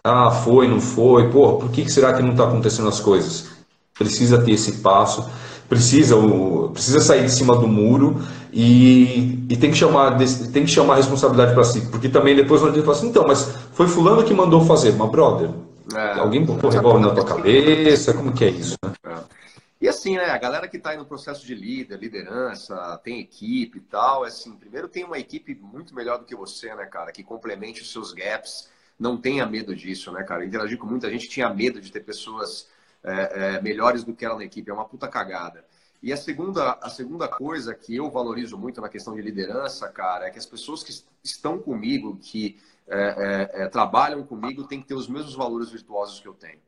[0.04, 3.50] Ah, foi, não foi, pô, por que será que não está acontecendo as coisas?
[3.96, 5.28] Precisa ter esse passo,
[5.72, 6.14] precisa,
[6.70, 8.20] precisa sair de cima do muro
[8.52, 10.18] e, e tem, que chamar,
[10.52, 13.26] tem que chamar a responsabilidade para si, porque também depois não adianta falar assim, então,
[13.26, 15.48] mas foi fulano que mandou fazer, mas brother,
[15.94, 18.92] é, alguém botou revólver na tua cabeça, como que é isso, né?
[19.06, 19.14] É.
[19.80, 23.78] E assim, né, a galera que está aí no processo de líder, liderança, tem equipe
[23.78, 27.10] e tal, é assim, primeiro tem uma equipe muito melhor do que você, né, cara,
[27.10, 28.68] que complemente os seus gaps,
[29.00, 30.44] não tenha medo disso, né, cara.
[30.44, 32.68] Interagir com muita gente tinha medo de ter pessoas
[33.04, 35.64] é, é, melhores do que ela na equipe, é uma puta cagada.
[36.02, 40.26] E a segunda, a segunda coisa que eu valorizo muito na questão de liderança, cara,
[40.26, 40.92] é que as pessoas que
[41.22, 46.18] estão comigo, que é, é, é trabalham comigo, têm que ter os mesmos valores virtuosos
[46.18, 46.60] que eu tenho.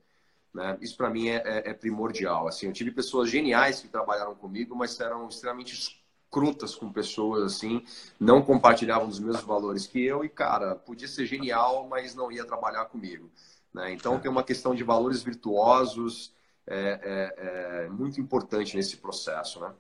[0.55, 0.79] Né?
[0.81, 2.47] Isso para mim é, é, primordial.
[2.47, 7.85] Assim, eu tive pessoas geniais que trabalharam comigo, mas eram extremamente escrotas com pessoas assim,
[8.19, 12.45] não compartilhavam os mesmos valores que eu e cara, podia ser genial, mas não ia
[12.45, 13.31] trabalhar comigo.
[13.75, 13.93] Né?
[13.93, 16.33] Então tem uma questão de valores virtuosos
[16.67, 19.71] é, é, é muito importante nesse processo, né?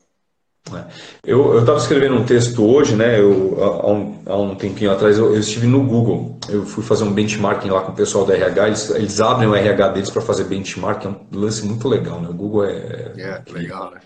[0.73, 0.85] É.
[1.23, 3.21] Eu estava escrevendo um texto hoje, né?
[3.21, 6.39] Eu, há, um, há um tempinho atrás, eu, eu, estive no Google.
[6.49, 8.67] Eu fui fazer um benchmarking lá com o pessoal da RH.
[8.67, 11.09] Eles, eles abrem o RH deles para fazer benchmarking.
[11.09, 12.31] É um lance muito legal, né?
[12.31, 13.13] O Google é.
[13.17, 14.01] É, legal, né?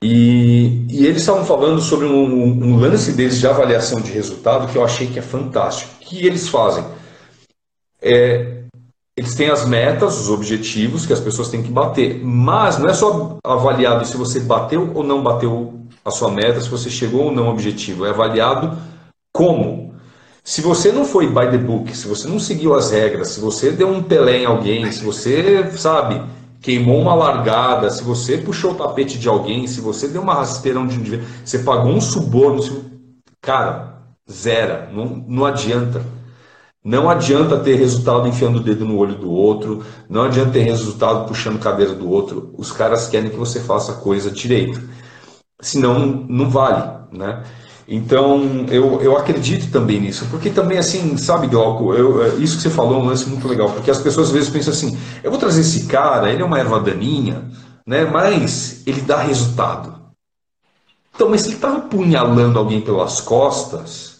[0.00, 4.78] E, e eles estavam falando sobre um, um, lance deles de avaliação de resultado que
[4.78, 5.90] eu achei que é fantástico.
[5.96, 6.84] O que eles fazem?
[8.00, 8.57] É,
[9.18, 12.94] eles têm as metas, os objetivos que as pessoas têm que bater, mas não é
[12.94, 17.32] só avaliado se você bateu ou não bateu a sua meta, se você chegou ou
[17.32, 18.06] não ao objetivo.
[18.06, 18.78] É avaliado
[19.32, 19.92] como.
[20.44, 23.72] Se você não foi by the book, se você não seguiu as regras, se você
[23.72, 26.22] deu um pelé em alguém, se você, sabe,
[26.60, 30.78] queimou uma largada, se você puxou o tapete de alguém, se você deu uma rasteira
[30.78, 32.62] onde devia, você pagou um suborno,
[33.40, 33.94] cara,
[34.30, 36.04] zero, não, não adianta.
[36.88, 41.28] Não adianta ter resultado enfiando o dedo no olho do outro, não adianta ter resultado
[41.28, 42.54] puxando cabeça do outro.
[42.56, 44.80] Os caras querem que você faça a coisa direito
[45.60, 46.82] senão não vale,
[47.12, 47.44] né?
[47.86, 52.62] Então, eu, eu acredito também nisso, porque também, assim, sabe, Glauco, eu, é, isso que
[52.62, 55.30] você falou é um lance muito legal, porque as pessoas às vezes pensam assim, eu
[55.30, 57.50] vou trazer esse cara, ele é uma erva daninha,
[57.86, 59.94] né, mas ele dá resultado.
[61.14, 64.17] Então, mas se ele está apunhalando alguém pelas costas,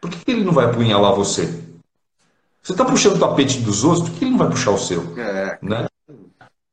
[0.00, 1.46] por que ele não vai apunhalar você?
[2.62, 5.18] Você está puxando o tapete dos outros, por que ele não vai puxar o seu?
[5.18, 5.58] É.
[5.62, 5.86] Né?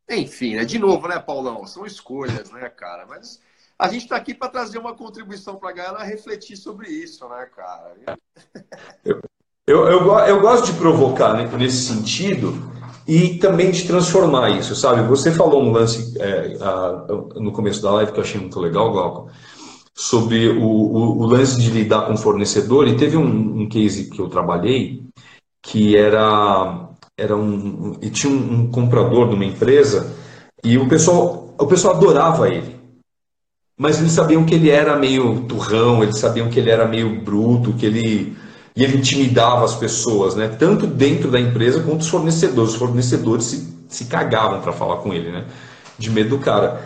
[0.09, 0.65] Enfim, né?
[0.65, 1.65] de novo, né, Paulão?
[1.65, 3.05] São escolhas, né, cara?
[3.07, 3.39] Mas
[3.77, 7.47] a gente está aqui para trazer uma contribuição para a galera refletir sobre isso, né,
[7.55, 7.93] cara?
[9.03, 9.21] Eu,
[9.67, 12.53] eu, eu, eu gosto de provocar né, nesse sentido
[13.07, 15.07] e também de transformar isso, sabe?
[15.07, 18.91] Você falou um lance é, a, no começo da live que eu achei muito legal,
[18.91, 19.29] Glauco,
[19.95, 24.19] sobre o, o, o lance de lidar com fornecedor, e teve um, um case que
[24.19, 25.03] eu trabalhei
[25.61, 27.97] que era, era um.
[28.01, 30.13] e tinha um, um comprador de uma empresa
[30.63, 32.75] e o pessoal, o pessoal adorava ele
[33.77, 37.73] mas eles sabiam que ele era meio turrão, eles sabiam que ele era meio bruto,
[37.73, 38.37] que ele
[38.75, 40.49] e ele intimidava as pessoas, né?
[40.49, 42.71] Tanto dentro da empresa quanto os fornecedores.
[42.71, 45.45] Os fornecedores se, se cagavam para falar com ele, né?
[45.97, 46.85] De medo do cara.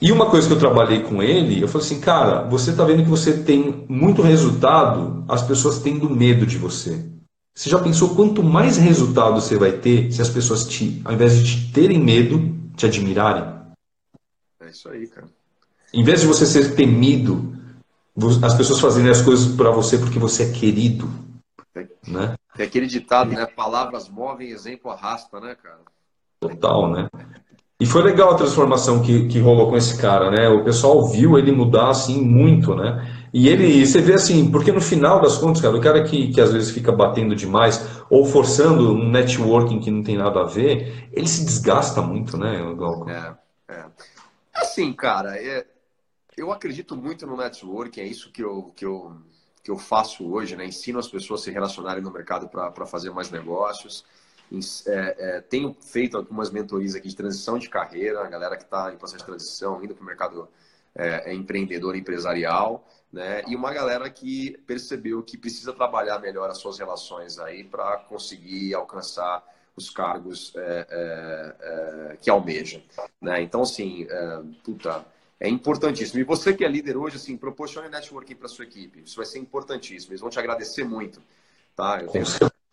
[0.00, 3.02] E uma coisa que eu trabalhei com ele, eu falei assim, cara, você está vendo
[3.02, 7.06] que você tem muito resultado, as pessoas tendo medo de você.
[7.54, 11.36] Você já pensou quanto mais resultado você vai ter se as pessoas te, ao invés
[11.38, 13.60] de te terem medo, te admirarem?
[14.60, 15.28] É isso aí, cara.
[15.92, 17.54] Em vez de você ser temido,
[18.42, 21.10] as pessoas fazerem as coisas para você porque você é querido.
[21.74, 22.36] É, né?
[22.58, 23.44] é aquele ditado, né?
[23.44, 25.80] Palavras movem, exemplo arrasta, né, cara?
[26.40, 27.08] Total, né?
[27.80, 30.46] E foi legal a transformação que, que rolou com esse cara, né?
[30.50, 33.20] O pessoal viu ele mudar assim muito, né?
[33.32, 36.40] E ele, você vê assim, porque no final das contas, cara, o cara que, que
[36.42, 41.08] às vezes fica batendo demais ou forçando um networking que não tem nada a ver,
[41.10, 43.08] ele se desgasta muito, né, Glauco?
[43.08, 43.34] É,
[43.68, 43.84] é.
[44.52, 45.64] Assim, cara, é,
[46.36, 49.16] eu acredito muito no networking, é isso que eu, que eu,
[49.64, 50.66] que eu faço hoje, né?
[50.66, 54.04] Ensino as pessoas a se relacionarem no mercado para fazer mais negócios.
[54.86, 58.92] É, é, tenho feito algumas mentorias aqui de transição de carreira, a galera que está
[58.92, 60.48] em processo de transição, indo para o mercado
[60.94, 63.44] é, é, empreendedor empresarial, né?
[63.46, 68.74] E uma galera que percebeu que precisa trabalhar melhor as suas relações aí para conseguir
[68.74, 69.44] alcançar
[69.76, 72.82] os cargos é, é, que almejam,
[73.20, 73.40] né?
[73.40, 74.06] Então, assim,
[74.64, 75.06] puta,
[75.38, 76.18] é importantíssimo.
[76.18, 79.02] E você que é líder hoje, assim, proporcione networking para sua equipe.
[79.04, 80.12] Isso vai ser importantíssimo.
[80.12, 81.22] Eles vão te agradecer muito.
[81.74, 82.00] Tá?
[82.02, 82.26] Eu, tenho,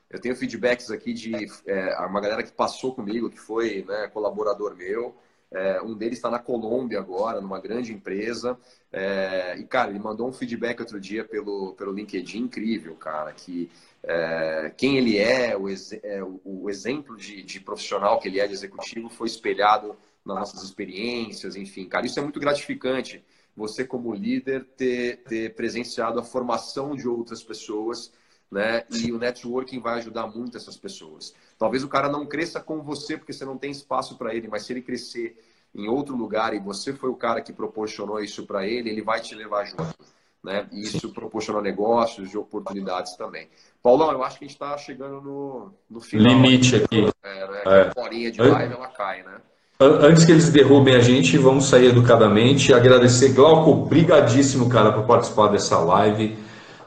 [0.10, 1.34] eu tenho feedbacks aqui de
[1.66, 5.16] é, uma galera que passou comigo, que foi né, colaborador meu,
[5.50, 8.58] É, um deles está na Colômbia agora, numa grande empresa.
[8.92, 13.70] É, e, cara, ele mandou um feedback outro dia pelo, pelo LinkedIn incrível, cara, que
[14.04, 18.54] é, quem ele é, o, é, o exemplo de, de, profissional que ele é de
[18.54, 19.96] executivo foi espelhado
[20.26, 23.24] nas nossas experiências, enfim, cara, isso é muito gratificante.
[23.56, 28.12] Você, como líder, ter, ter presenciado a formação de outras pessoas,
[28.52, 28.84] né?
[28.92, 31.34] E o networking vai ajudar muito essas pessoas.
[31.58, 34.64] Talvez o cara não cresça com você porque você não tem espaço para ele, mas
[34.64, 35.38] se ele crescer
[35.76, 39.20] em outro lugar e você foi o cara que proporcionou isso para ele, ele vai
[39.20, 39.96] te levar junto.
[40.44, 40.66] Né?
[40.72, 43.50] E isso proporciona negócios e oportunidades também.
[43.84, 46.32] Paulão, eu acho que a gente está chegando no, no final.
[46.32, 47.10] Limite aqui.
[47.24, 47.62] É, né?
[47.66, 48.00] É.
[48.00, 49.42] horinha de live, ela cai, né?
[49.80, 52.74] Antes que eles derrubem a gente, vamos sair educadamente.
[52.74, 56.36] Agradecer, Glauco, brigadíssimo, cara, por participar dessa live.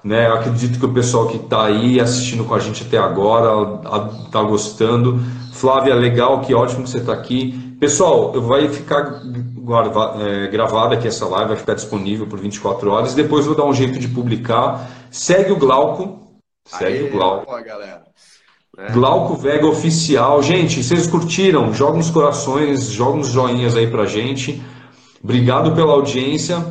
[0.02, 0.26] Né?
[0.28, 3.80] Acredito que o pessoal que está aí assistindo com a gente até agora
[4.24, 5.20] está gostando.
[5.52, 7.76] Flávia, legal, que ótimo que você está aqui.
[7.78, 9.22] Pessoal, vai ficar
[10.20, 13.14] é, gravada aqui essa live, vai ficar disponível por 24 horas.
[13.14, 14.88] Depois vou dar um jeito de publicar.
[15.10, 16.38] Segue o Glauco.
[16.64, 17.46] Segue Aê, o Glauco.
[17.48, 18.02] Ó, galera.
[18.78, 18.92] É.
[18.92, 20.42] Glauco Vega Oficial.
[20.42, 21.72] Gente, vocês curtiram?
[21.74, 24.62] Joga nos corações, joga uns joinhas aí pra gente.
[25.22, 26.64] Obrigado pela audiência.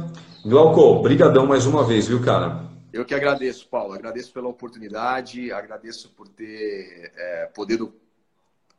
[0.45, 2.68] Glauco, brigadão mais uma vez, viu, cara?
[2.91, 3.93] Eu que agradeço, Paulo.
[3.93, 7.93] Agradeço pela oportunidade, agradeço por ter é, podido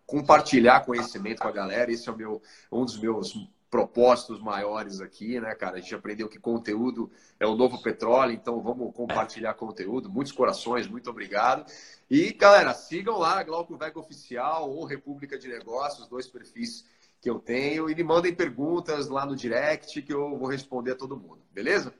[0.04, 1.92] compartilhar conhecimento com a galera.
[1.92, 2.42] Esse é o meu,
[2.72, 5.76] um dos meus propósitos maiores aqui, né, cara?
[5.76, 7.08] A gente aprendeu que conteúdo
[7.38, 10.11] é o novo petróleo, então vamos compartilhar conteúdo.
[10.11, 11.70] Muitos corações, muito obrigado.
[12.11, 16.84] E, galera, sigam lá, Glauco Vega Oficial ou República de Negócios, dois perfis
[17.20, 20.96] que eu tenho, e me mandem perguntas lá no direct que eu vou responder a
[20.96, 21.94] todo mundo, beleza?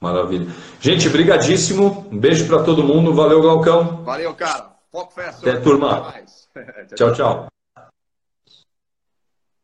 [0.00, 0.46] Maravilha.
[0.80, 2.06] Gente, brigadíssimo.
[2.10, 3.14] Um beijo para todo mundo.
[3.14, 4.04] Valeu, Galcão.
[4.04, 4.74] Valeu, cara.
[4.90, 5.50] Foco Festa.
[5.50, 6.14] Até, turma.
[6.94, 7.14] tchau, tchau.
[7.14, 7.53] tchau.